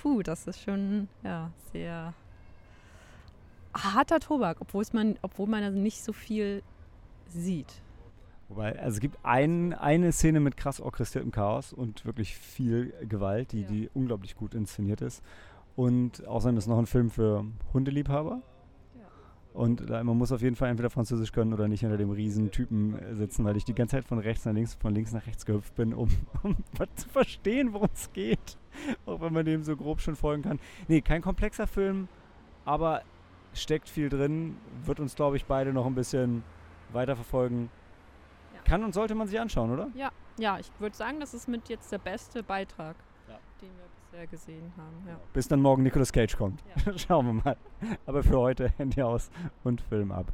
puh, 0.01 0.23
das 0.23 0.47
ist 0.47 0.61
schon 0.63 1.09
ja, 1.25 1.51
sehr 1.73 2.15
harter 3.75 4.21
Tobak, 4.21 4.61
obwohl 4.61 4.85
man, 4.93 5.19
obwohl 5.23 5.47
man 5.47 5.63
also 5.63 5.79
nicht 5.79 6.03
so 6.03 6.13
viel 6.13 6.63
sieht. 7.29 7.81
Wobei, 8.49 8.79
also 8.79 8.97
es 8.97 9.01
gibt 9.01 9.19
ein, 9.23 9.73
eine 9.73 10.13
Szene 10.13 10.41
mit 10.41 10.57
krass 10.57 10.81
orchestriertem 10.81 11.33
Chaos 11.33 11.73
und 11.73 12.05
wirklich 12.05 12.37
viel 12.37 12.93
Gewalt, 13.09 13.53
die, 13.53 13.63
ja. 13.63 13.69
die 13.69 13.91
unglaublich 13.95 14.37
gut 14.37 14.55
inszeniert 14.55 15.01
ist. 15.01 15.23
Und 15.75 16.27
außerdem 16.27 16.59
ist 16.59 16.67
noch 16.67 16.79
ein 16.79 16.87
Film 16.87 17.09
für 17.09 17.47
Hundeliebhaber. 17.73 18.43
Und 19.55 19.91
da, 19.91 20.03
man 20.03 20.17
muss 20.17 20.33
auf 20.33 20.41
jeden 20.41 20.57
Fall 20.57 20.71
entweder 20.71 20.89
Französisch 20.89 21.31
können 21.31 21.53
oder 21.53 21.69
nicht 21.69 21.81
hinter 21.81 21.99
dem 21.99 22.11
riesen 22.11 22.51
Typen 22.51 22.99
äh, 22.99 23.15
sitzen, 23.15 23.45
weil 23.45 23.57
ich 23.57 23.65
die 23.65 23.75
ganze 23.75 23.97
Zeit 23.97 24.05
von 24.05 24.19
rechts 24.19 24.45
nach 24.47 24.55
links, 24.55 24.75
von 24.75 24.95
links 24.95 25.13
nach 25.13 25.27
rechts 25.27 25.45
gehüpft 25.45 25.75
bin, 25.75 25.93
um, 25.93 26.09
um 26.43 26.57
zu 26.95 27.09
verstehen, 27.09 27.73
worum 27.73 27.91
es 27.93 28.13
geht. 28.13 28.57
Auch 29.05 29.21
wenn 29.21 29.33
man 29.33 29.45
dem 29.45 29.63
so 29.63 29.77
grob 29.77 30.01
schon 30.01 30.17
folgen 30.17 30.43
kann. 30.43 30.59
Nee, 30.89 31.03
kein 31.03 31.21
komplexer 31.21 31.67
Film, 31.67 32.09
aber 32.65 33.03
steckt 33.53 33.91
viel 33.91 34.09
drin, 34.09 34.57
wird 34.85 35.01
uns, 35.01 35.15
glaube 35.15 35.37
ich, 35.37 35.45
beide 35.45 35.75
noch 35.75 35.85
ein 35.85 35.95
bisschen 35.95 36.43
weiterverfolgen. 36.93 37.69
Ja. 38.55 38.63
Kann 38.63 38.85
und 38.85 38.95
sollte 38.95 39.15
man 39.15 39.29
sich 39.29 39.39
anschauen, 39.39 39.71
oder? 39.71 39.91
Ja, 39.95 40.11
ja, 40.39 40.59
ich 40.59 40.71
würde 40.79 40.97
sagen, 40.97 41.21
das 41.21 41.35
ist 41.35 41.49
mit 41.49 41.69
jetzt 41.69 41.93
der 41.93 41.99
beste 41.99 42.43
Beitrag, 42.43 42.97
ja. 43.29 43.39
den 43.61 43.69
wir 43.69 43.92
bisher 44.13 44.27
gesehen 44.27 44.73
haben. 44.77 45.09
Ja. 45.09 45.19
Bis 45.33 45.49
dann 45.49 45.61
morgen 45.61 45.83
Nicolas 45.83 46.13
Cage 46.13 46.37
kommt. 46.37 46.63
Ja. 46.85 46.99
Schauen 46.99 47.27
wir 47.27 47.33
mal. 47.33 47.57
Aber 48.07 48.23
für 48.23 48.39
heute 48.39 48.69
Handy 48.77 49.03
aus 49.03 49.31
und 49.65 49.81
Film 49.81 50.13
ab. 50.13 50.27